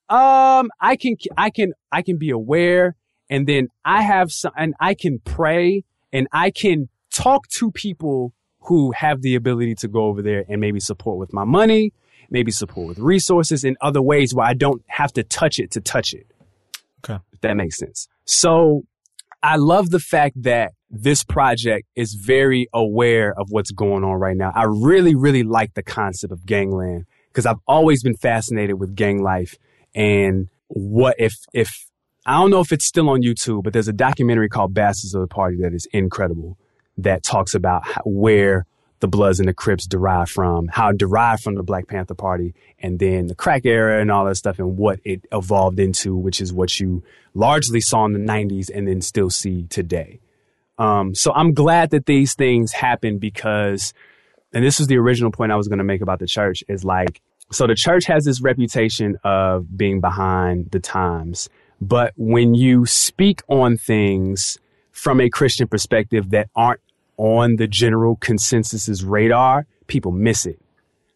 [0.08, 2.94] Um, I can, I can, I can be aware
[3.30, 8.32] and then I have some, and I can pray and I can talk to people
[8.60, 11.92] who have the ability to go over there and maybe support with my money,
[12.34, 15.80] maybe support with resources in other ways where I don't have to touch it to
[15.80, 16.26] touch it.
[17.02, 17.22] Okay.
[17.32, 18.08] If that makes sense.
[18.24, 18.82] So
[19.42, 24.36] I love the fact that this project is very aware of what's going on right
[24.36, 24.52] now.
[24.54, 29.22] I really, really like the concept of gangland because I've always been fascinated with gang
[29.22, 29.54] life
[29.94, 31.86] and what if, if,
[32.26, 35.20] I don't know if it's still on YouTube, but there's a documentary called Bastards of
[35.20, 36.58] the Party that is incredible
[36.98, 38.66] that talks about how, where
[39.00, 42.54] the Bloods and the Crips derive from, how it derived from the Black Panther Party,
[42.78, 46.40] and then the crack era and all that stuff, and what it evolved into, which
[46.40, 47.02] is what you
[47.34, 50.20] largely saw in the 90s and then still see today.
[50.78, 53.94] Um, so I'm glad that these things happen because,
[54.52, 56.84] and this is the original point I was going to make about the church is
[56.84, 57.20] like,
[57.52, 61.48] so the church has this reputation of being behind the times.
[61.80, 64.58] But when you speak on things
[64.90, 66.80] from a Christian perspective that aren't
[67.16, 70.60] on the general consensus's radar, people miss it.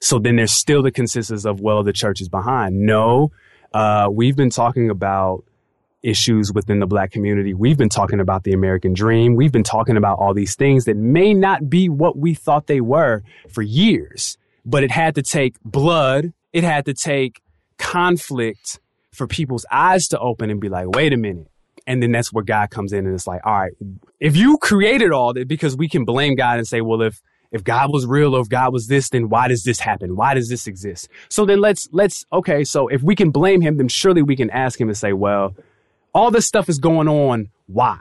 [0.01, 2.79] So then there's still the consensus of, well, the church is behind.
[2.79, 3.33] No,
[3.73, 5.45] uh, we've been talking about
[6.03, 7.55] issues within the black community.
[7.55, 9.35] We've been talking about the American dream.
[9.35, 12.81] We've been talking about all these things that may not be what we thought they
[12.81, 16.33] were for years, but it had to take blood.
[16.53, 17.43] It had to take
[17.79, 18.79] conflict
[19.13, 21.51] for people's eyes to open and be like, wait a minute.
[21.89, 23.73] And then that's where God comes in and it's like, all right,
[24.21, 27.65] if you created all that, because we can blame God and say, well, if, if
[27.65, 30.15] God was real or if God was this, then why does this happen?
[30.15, 31.09] Why does this exist?
[31.31, 32.63] So then let's, let's, okay.
[32.63, 35.57] So if we can blame him, then surely we can ask him and say, well,
[36.13, 37.49] all this stuff is going on.
[37.69, 37.99] Why?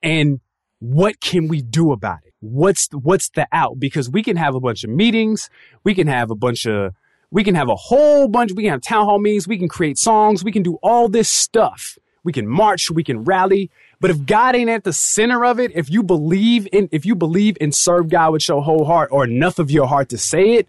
[0.00, 0.38] And
[0.78, 2.34] what can we do about it?
[2.38, 3.80] What's, what's the out?
[3.80, 5.50] Because we can have a bunch of meetings.
[5.82, 6.94] We can have a bunch of,
[7.32, 8.52] we can have a whole bunch.
[8.52, 9.48] We can have town hall meetings.
[9.48, 10.44] We can create songs.
[10.44, 11.98] We can do all this stuff.
[12.24, 12.90] We can march.
[12.90, 13.70] We can rally.
[14.00, 17.14] But if God ain't at the center of it, if you believe in, if you
[17.14, 20.54] believe and serve God with your whole heart or enough of your heart to say
[20.54, 20.68] it,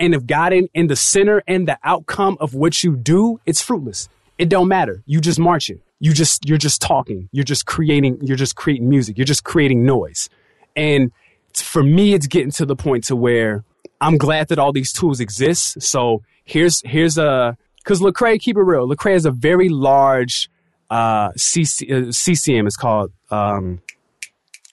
[0.00, 3.60] and if God ain't in the center and the outcome of what you do, it's
[3.60, 4.08] fruitless.
[4.38, 5.02] It don't matter.
[5.06, 5.80] You just marching.
[5.98, 7.28] You just, you're just talking.
[7.32, 9.18] You're just creating, you're just creating music.
[9.18, 10.28] You're just creating noise.
[10.76, 11.10] And
[11.52, 13.64] for me, it's getting to the point to where
[14.00, 15.82] I'm glad that all these tools exist.
[15.82, 18.86] So here's, here's a, cause Lecrae, keep it real.
[18.86, 20.48] Lecrae is a very large,
[20.90, 23.80] uh, CC, uh, CCM is called, um,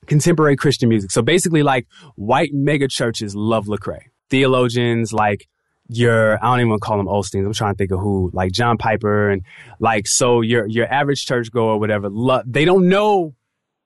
[0.05, 1.11] contemporary Christian music.
[1.11, 4.01] So basically like white mega churches love Lecrae.
[4.29, 5.47] Theologians like
[5.87, 7.45] your, I don't even call them Osteens.
[7.45, 9.43] I'm trying to think of who, like John Piper and
[9.79, 13.35] like, so your, your average churchgoer or whatever, lo- they don't know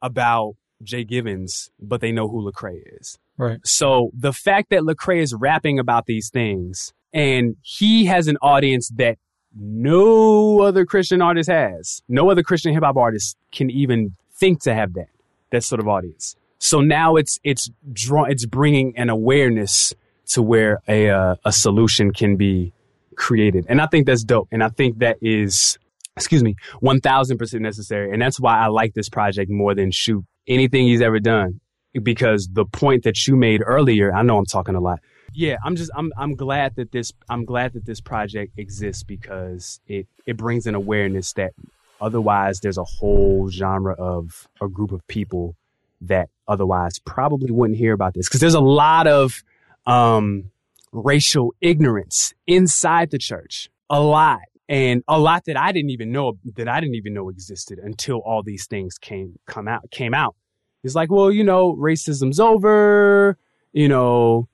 [0.01, 3.17] about Jay Givens, but they know who Lecrae is.
[3.37, 3.59] Right.
[3.65, 8.89] So the fact that Lecrae is rapping about these things and he has an audience
[8.95, 9.17] that
[9.55, 14.73] no other Christian artist has, no other Christian hip hop artist can even think to
[14.73, 15.09] have that,
[15.51, 16.35] that sort of audience.
[16.59, 19.93] So now it's, it's draw, it's bringing an awareness
[20.29, 22.73] to where a, uh, a solution can be
[23.15, 23.65] created.
[23.69, 24.47] And I think that's dope.
[24.51, 25.77] And I think that is,
[26.15, 28.11] excuse me, 1000% necessary.
[28.11, 31.59] And that's why I like this project more than shoot anything he's ever done
[32.01, 34.99] because the point that you made earlier, I know I'm talking a lot.
[35.33, 39.79] Yeah, I'm just I'm I'm glad that this I'm glad that this project exists because
[39.87, 41.53] it it brings an awareness that
[42.01, 45.55] otherwise there's a whole genre of a group of people
[46.01, 48.27] that otherwise probably wouldn't hear about this.
[48.27, 49.43] Because there's a lot of
[49.85, 50.51] um,
[50.91, 56.37] racial ignorance inside the church, a lot, and a lot that I didn't even know
[56.55, 60.35] that I didn't even know existed until all these things came come out came out.
[60.83, 63.37] It's like, well, you know, racism's over,
[63.73, 64.47] you know,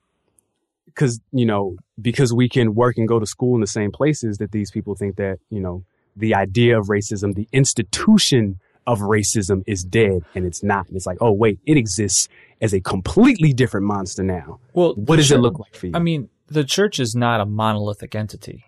[0.96, 4.38] because you know because we can work and go to school in the same places
[4.38, 5.84] that these people think that you know
[6.16, 10.86] the idea of racism, the institution of racism is dead and it's not.
[10.88, 12.28] And it's like, oh, wait, it exists
[12.60, 14.60] as a completely different monster now.
[14.72, 15.92] Well, what does it look like for you?
[15.94, 18.64] I mean, the church is not a monolithic entity,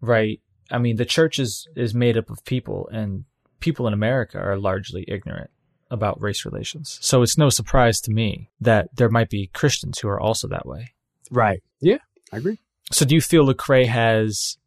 [0.00, 0.40] right?
[0.70, 3.24] I mean, the church is, is made up of people, and
[3.60, 5.50] people in America are largely ignorant
[5.90, 6.98] about race relations.
[7.00, 10.66] So it's no surprise to me that there might be Christians who are also that
[10.66, 10.94] way.
[11.32, 11.62] Right.
[11.80, 11.98] Yeah,
[12.32, 12.58] I agree.
[12.92, 14.58] So do you feel Lecrae has?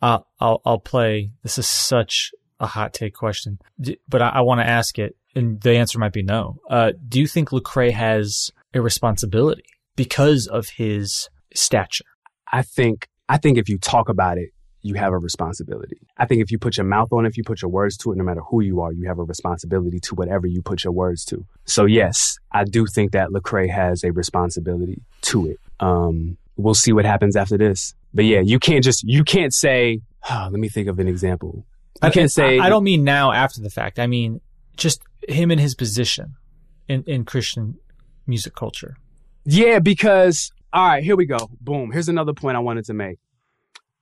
[0.00, 1.30] Uh, I'll I'll play.
[1.42, 3.58] This is such a hot take question,
[4.08, 6.56] but I, I want to ask it, and the answer might be no.
[6.68, 9.64] Uh, do you think Lecrae has a responsibility
[9.94, 12.04] because of his stature?
[12.50, 14.50] I think I think if you talk about it,
[14.82, 15.98] you have a responsibility.
[16.18, 18.12] I think if you put your mouth on it, if you put your words to
[18.12, 20.92] it, no matter who you are, you have a responsibility to whatever you put your
[20.92, 21.46] words to.
[21.64, 25.60] So yes, I do think that Lecrae has a responsibility to it.
[25.82, 27.94] Um, we'll see what happens after this.
[28.14, 30.00] But yeah, you can't just you can't say.
[30.30, 31.66] Oh, let me think of an example.
[32.02, 32.58] You I can't say.
[32.58, 33.98] I, I don't mean now after the fact.
[33.98, 34.40] I mean
[34.76, 36.36] just him in his position
[36.88, 37.78] in in Christian
[38.26, 38.96] music culture.
[39.44, 41.50] Yeah, because all right, here we go.
[41.60, 41.90] Boom.
[41.90, 43.18] Here's another point I wanted to make.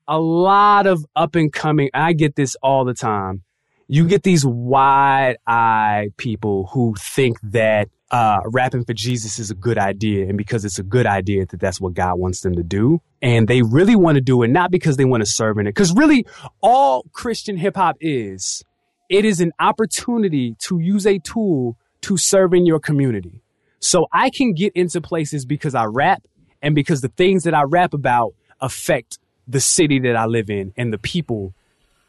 [0.06, 1.90] A lot of up and coming.
[1.94, 3.42] I get this all the time.
[3.86, 9.54] You get these wide eyed people who think that uh, rapping for Jesus is a
[9.54, 12.62] good idea, and because it's a good idea, that that's what God wants them to
[12.62, 13.00] do.
[13.22, 15.70] And they really want to do it not because they want to serve in it,
[15.70, 16.26] because really,
[16.60, 18.64] all Christian hip hop is,
[19.08, 23.42] it is an opportunity to use a tool to serve in your community.
[23.78, 26.22] So I can get into places because I rap,
[26.62, 30.72] and because the things that I rap about affect the city that I live in
[30.76, 31.54] and the people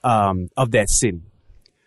[0.04, 1.22] um, of that city.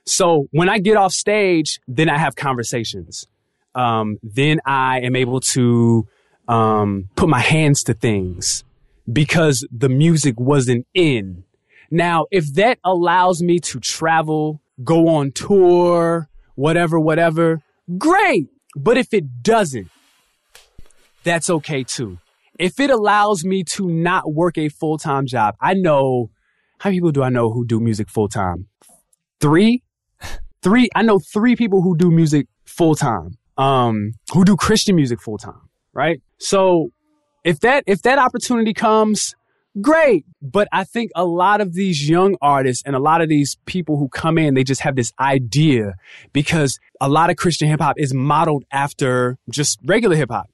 [0.06, 3.26] So when I get off stage, then I have conversations
[3.74, 6.06] um, then I am able to
[6.48, 8.64] um, put my hands to things
[9.10, 11.44] because the music wasn't in.
[11.90, 17.62] Now, if that allows me to travel, go on tour, whatever, whatever,
[17.98, 18.48] great.
[18.76, 19.88] But if it doesn't,
[21.22, 22.18] that's okay too.
[22.58, 26.30] If it allows me to not work a full time job, I know
[26.78, 28.68] how many people do I know who do music full time?
[29.40, 29.82] Three?
[30.62, 30.88] Three.
[30.94, 35.38] I know three people who do music full time um, who do Christian music full
[35.38, 36.20] time, right?
[36.38, 36.90] So
[37.44, 39.34] if that if that opportunity comes,
[39.80, 40.24] great.
[40.42, 43.96] But I think a lot of these young artists and a lot of these people
[43.96, 45.94] who come in, they just have this idea
[46.32, 50.50] because a lot of Christian hip hop is modeled after just regular hip hop.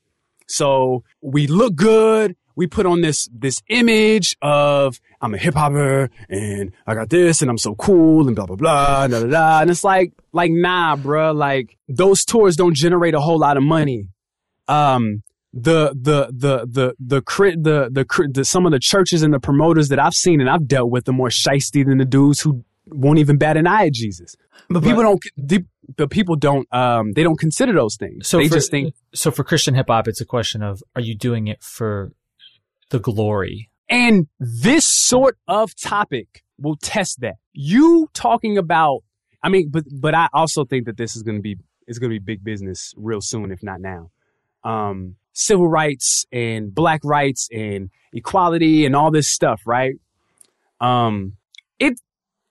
[0.46, 2.36] So we look good.
[2.56, 7.42] We put on this this image of I'm a hip hopper and I got this
[7.42, 9.60] and I'm so cool and blah blah blah da da da.
[9.60, 11.34] And it's like like nah, bruh.
[11.34, 14.08] Like those tours don't generate a whole lot of money.
[14.68, 15.22] Um,
[15.52, 19.40] the the the the the crit the, the the some of the churches and the
[19.40, 22.64] promoters that I've seen and I've dealt with are more shisty than the dudes who
[22.86, 24.36] won't even bat an eye at Jesus.
[24.68, 25.22] But, but people don't.
[25.36, 25.64] The,
[25.96, 26.72] the people don't.
[26.72, 28.28] Um, they don't consider those things.
[28.28, 28.94] So they for, just think.
[29.14, 32.12] So for Christian hip hop, it's a question of: Are you doing it for
[32.90, 33.70] the glory.
[33.88, 37.36] And this sort of topic will test that.
[37.52, 39.02] You talking about,
[39.42, 41.56] I mean, but, but I also think that this is going to be,
[41.86, 44.10] it's going to be big business real soon, if not now.
[44.62, 49.94] Um, civil rights and black rights and equality and all this stuff, right?
[50.80, 51.34] Um,
[51.78, 52.00] it,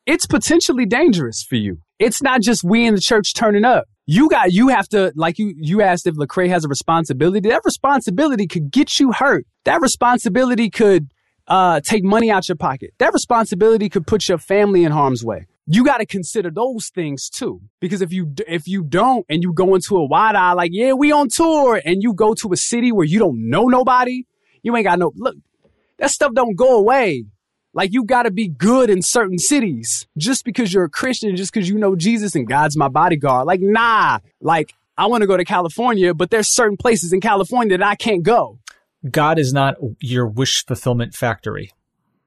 [0.06, 1.78] it's potentially dangerous for you.
[2.00, 5.38] It's not just we in the church turning up you got you have to like
[5.38, 7.48] you you asked if Lecrae has a responsibility.
[7.48, 9.46] That responsibility could get you hurt.
[9.66, 11.12] That responsibility could
[11.48, 12.92] uh, take money out your pocket.
[12.98, 15.46] That responsibility could put your family in harm's way.
[15.68, 19.54] You got to consider those things too, because if you if you don't and you
[19.54, 22.58] go into a wide eye like yeah we on tour and you go to a
[22.58, 24.24] city where you don't know nobody,
[24.64, 25.36] you ain't got no look.
[26.00, 27.26] That stuff don't go away.
[27.74, 31.54] Like you got to be good in certain cities just because you're a Christian, just
[31.54, 33.46] because you know Jesus and God's my bodyguard.
[33.46, 37.78] Like, nah, like I want to go to California, but there's certain places in California
[37.78, 38.60] that I can't go.
[39.10, 41.72] God is not your wish fulfillment factory.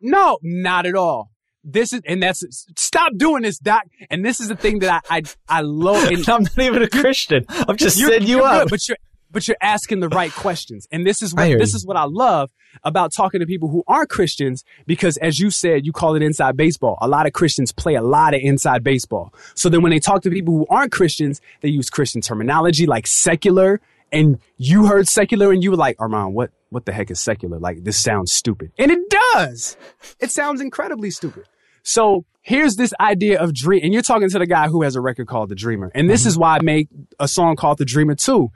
[0.01, 1.31] No, not at all.
[1.65, 3.85] this is, and that's, stop doing this, Doc.
[4.11, 6.03] And this is the thing that I, I, I love.
[6.11, 7.45] And I'm not even a Christian.
[7.49, 8.63] I'm just setting you up.
[8.63, 8.97] good, but you're,
[9.33, 10.87] but you're asking the right questions.
[10.93, 12.51] And this is what, this is what I love
[12.85, 16.57] about talking to people who aren't Christians, because as you said, you call it inside
[16.57, 16.99] baseball.
[17.01, 19.33] A lot of Christians play a lot of inside baseball.
[19.55, 23.07] So then when they talk to people who aren't Christians, they use Christian terminology like
[23.07, 23.81] secular.
[24.13, 27.59] And you heard secular and you were like, Armand, what, what the heck is secular?
[27.59, 28.73] Like, this sounds stupid.
[28.79, 29.77] And it does.
[30.21, 31.45] It sounds incredibly stupid.
[31.83, 35.01] So here's this idea of dream, and you're talking to the guy who has a
[35.01, 35.91] record called The Dreamer.
[35.95, 36.89] And this is why I made
[37.19, 38.51] a song called The Dreamer 2.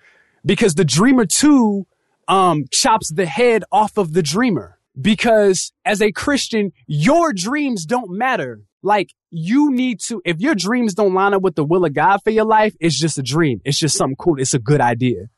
[0.47, 1.86] Because The Dreamer too
[2.28, 4.78] um, chops the head off of the dreamer.
[4.98, 8.62] Because as a Christian, your dreams don't matter.
[8.82, 12.23] Like you need to, if your dreams don't line up with the will of God
[12.24, 13.60] for your life, it's just a dream.
[13.64, 14.40] It's just something cool.
[14.40, 15.28] It's a good idea.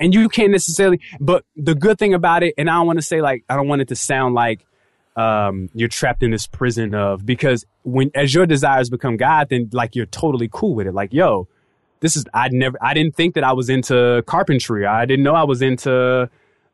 [0.00, 3.02] And you can't necessarily, but the good thing about it, and I don't want to
[3.02, 4.66] say like, I don't want it to sound like,
[5.14, 9.70] um, you're trapped in this prison of, because when, as your desires become God, then
[9.72, 10.94] like you're totally cool with it.
[10.94, 11.46] Like, yo,
[12.04, 14.84] this is, I never, I didn't think that I was into carpentry.
[14.84, 16.28] I didn't know I was into,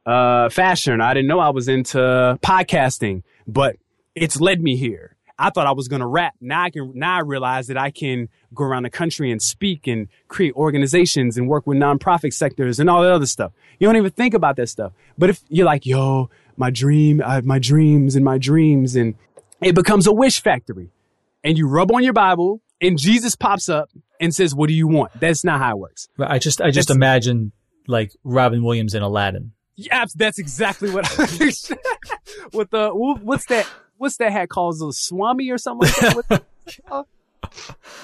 [0.05, 1.01] uh, fashion.
[1.01, 3.77] I didn't know I was into podcasting, but
[4.17, 5.17] it's led me here.
[5.39, 6.35] I thought I was going to rap.
[6.41, 9.87] Now I can, now I realize that I can go around the country and speak
[9.87, 13.53] and create organizations and work with nonprofit sectors and all that other stuff.
[13.79, 14.93] You don't even think about that stuff.
[15.17, 19.15] But if you're like, yo, my dream, I have my dreams and my dreams and
[19.63, 20.91] it becomes a wish factory
[21.45, 23.91] and you rub on your Bible and Jesus pops up
[24.21, 25.11] and says, what do you want?
[25.19, 26.09] That's not how it works.
[26.19, 27.53] I just, I just That's- imagine
[27.89, 29.53] like Robin Williams in Aladdin.
[29.77, 31.25] Yeah, that's exactly what I
[32.53, 33.67] with the wh- what's that
[33.97, 36.45] what's that hat called the swami or something like that?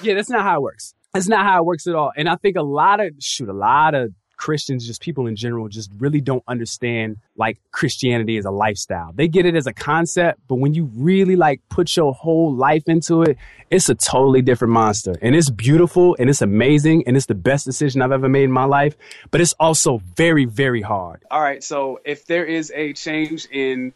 [0.01, 0.93] Yeah, that's not how it works.
[1.13, 2.11] That's not how it works at all.
[2.17, 5.67] And I think a lot of shoot, a lot of Christians, just people in general,
[5.67, 9.11] just really don't understand like Christianity as a lifestyle.
[9.13, 12.83] They get it as a concept, but when you really like put your whole life
[12.87, 13.37] into it,
[13.69, 15.15] it's a totally different monster.
[15.21, 18.51] And it's beautiful and it's amazing and it's the best decision I've ever made in
[18.51, 18.95] my life.
[19.31, 21.23] But it's also very, very hard.
[21.29, 21.63] All right.
[21.63, 23.93] So if there is a change in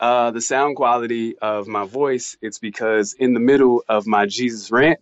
[0.00, 4.70] uh, the sound quality of my voice, it's because in the middle of my Jesus
[4.70, 4.98] rant,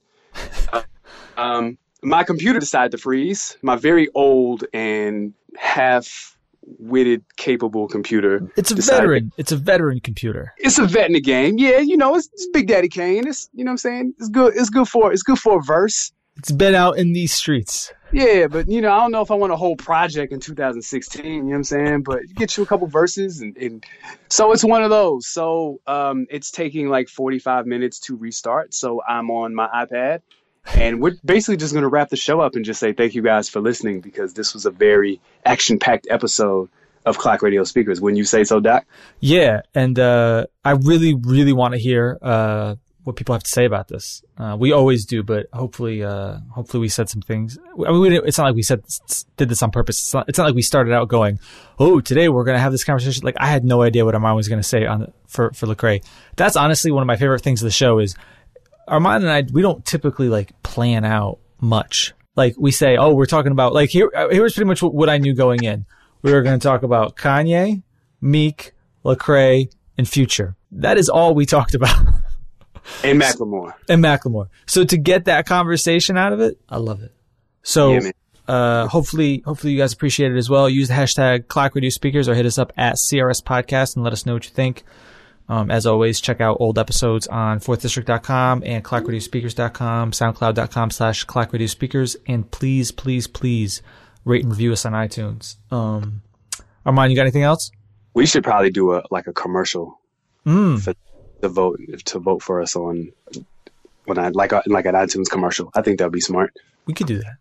[0.72, 0.82] uh,
[1.36, 3.56] um, my computer decided to freeze.
[3.62, 8.40] My very old and half-witted, capable computer.
[8.56, 9.32] It's a decided- veteran.
[9.36, 10.52] It's a veteran computer.
[10.58, 11.58] It's a vet in the game.
[11.58, 13.26] Yeah, you know, it's, it's Big Daddy Kane.
[13.26, 14.14] It's you know what I'm saying.
[14.18, 14.54] It's good.
[14.56, 16.12] It's good for it's good for a verse.
[16.36, 17.92] It's been out in these streets.
[18.12, 21.24] Yeah, but you know, I don't know if I want a whole project in 2016.
[21.24, 22.02] You know what I'm saying?
[22.02, 23.84] But you get you a couple verses, and, and
[24.30, 25.28] so it's one of those.
[25.28, 28.72] So um, it's taking like 45 minutes to restart.
[28.74, 30.22] So I'm on my iPad,
[30.74, 33.22] and we're basically just going to wrap the show up and just say thank you
[33.22, 36.68] guys for listening because this was a very action-packed episode
[37.06, 38.00] of Clock Radio Speakers.
[38.00, 38.84] Wouldn't you say so, Doc?
[39.20, 43.64] Yeah, and uh, I really, really want to hear uh, what people have to say
[43.64, 44.22] about this.
[44.36, 47.58] Uh, we always do, but hopefully, uh, hopefully, we said some things.
[47.86, 48.82] I mean, it's not like we said
[49.36, 49.98] did this on purpose.
[49.98, 51.40] It's not, it's not like we started out going,
[51.78, 54.36] "Oh, today we're going to have this conversation." Like I had no idea what Armand
[54.36, 56.04] was going to say on the, for for Lecrae.
[56.36, 58.14] That's honestly one of my favorite things of the show is
[58.90, 59.44] Armand and I.
[59.52, 62.12] We don't typically like plan out much.
[62.36, 65.08] Like we say, "Oh, we're talking about like here." uh, Here's pretty much what, what
[65.08, 65.86] I knew going in.
[66.22, 67.82] We were going to talk about Kanye,
[68.20, 68.72] Meek,
[69.04, 70.56] Lecrae, and Future.
[70.72, 71.96] That is all we talked about.
[73.04, 73.74] And Macklemore.
[73.88, 74.48] and Macklemore.
[74.66, 77.12] So to get that conversation out of it, I love it.
[77.62, 78.10] So Yeah,
[78.48, 80.68] uh, hopefully, hopefully you guys appreciate it as well.
[80.68, 84.12] Use the hashtag Clock Radio Speakers or hit us up at CRS Podcast and let
[84.12, 84.82] us know what you think.
[85.50, 92.14] Um, as always, check out old episodes on fourthdistrict.com and clockradiospeakers.com, soundcloud.com slash clockradiospeakers.
[92.28, 93.82] And please, please, please
[94.24, 95.56] rate and review us on iTunes.
[95.72, 96.22] Um,
[96.86, 97.70] Armand, you got anything else?
[98.14, 99.98] We should probably do a like a commercial
[100.46, 100.80] Mm.
[100.80, 100.94] for
[101.40, 103.10] the vote to vote for us on
[104.06, 105.70] when I like a, like an iTunes commercial.
[105.74, 106.54] I think that'd be smart.
[106.86, 107.36] We could do that.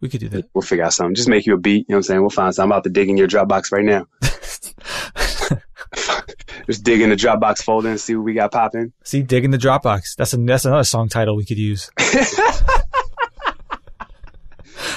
[0.00, 0.46] We could do that.
[0.52, 1.14] We'll figure out something.
[1.14, 1.86] Just make you a beat.
[1.88, 2.20] You know what I'm saying?
[2.20, 2.70] We'll find something.
[2.70, 4.06] I'm about to dig in your Dropbox right now.
[6.66, 8.92] Just dig in the Dropbox folder and see what we got popping.
[9.04, 10.14] See, dig in the Dropbox.
[10.16, 11.90] That's a, that's another song title we could use.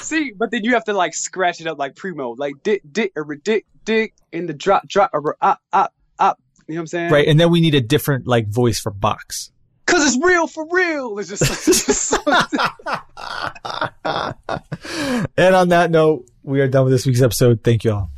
[0.02, 3.12] See, but then you have to like scratch it up like primo, like dig, dig,
[3.16, 6.40] or dig, dig in the drop, drop, or up, up, up.
[6.68, 7.12] You know what I'm saying?
[7.12, 9.52] Right, and then we need a different like voice for box.
[9.86, 11.20] Cause it's real for real.
[11.20, 12.16] It's just, it's just
[15.38, 17.64] And on that note, we are done with this week's episode.
[17.64, 18.10] Thank you all.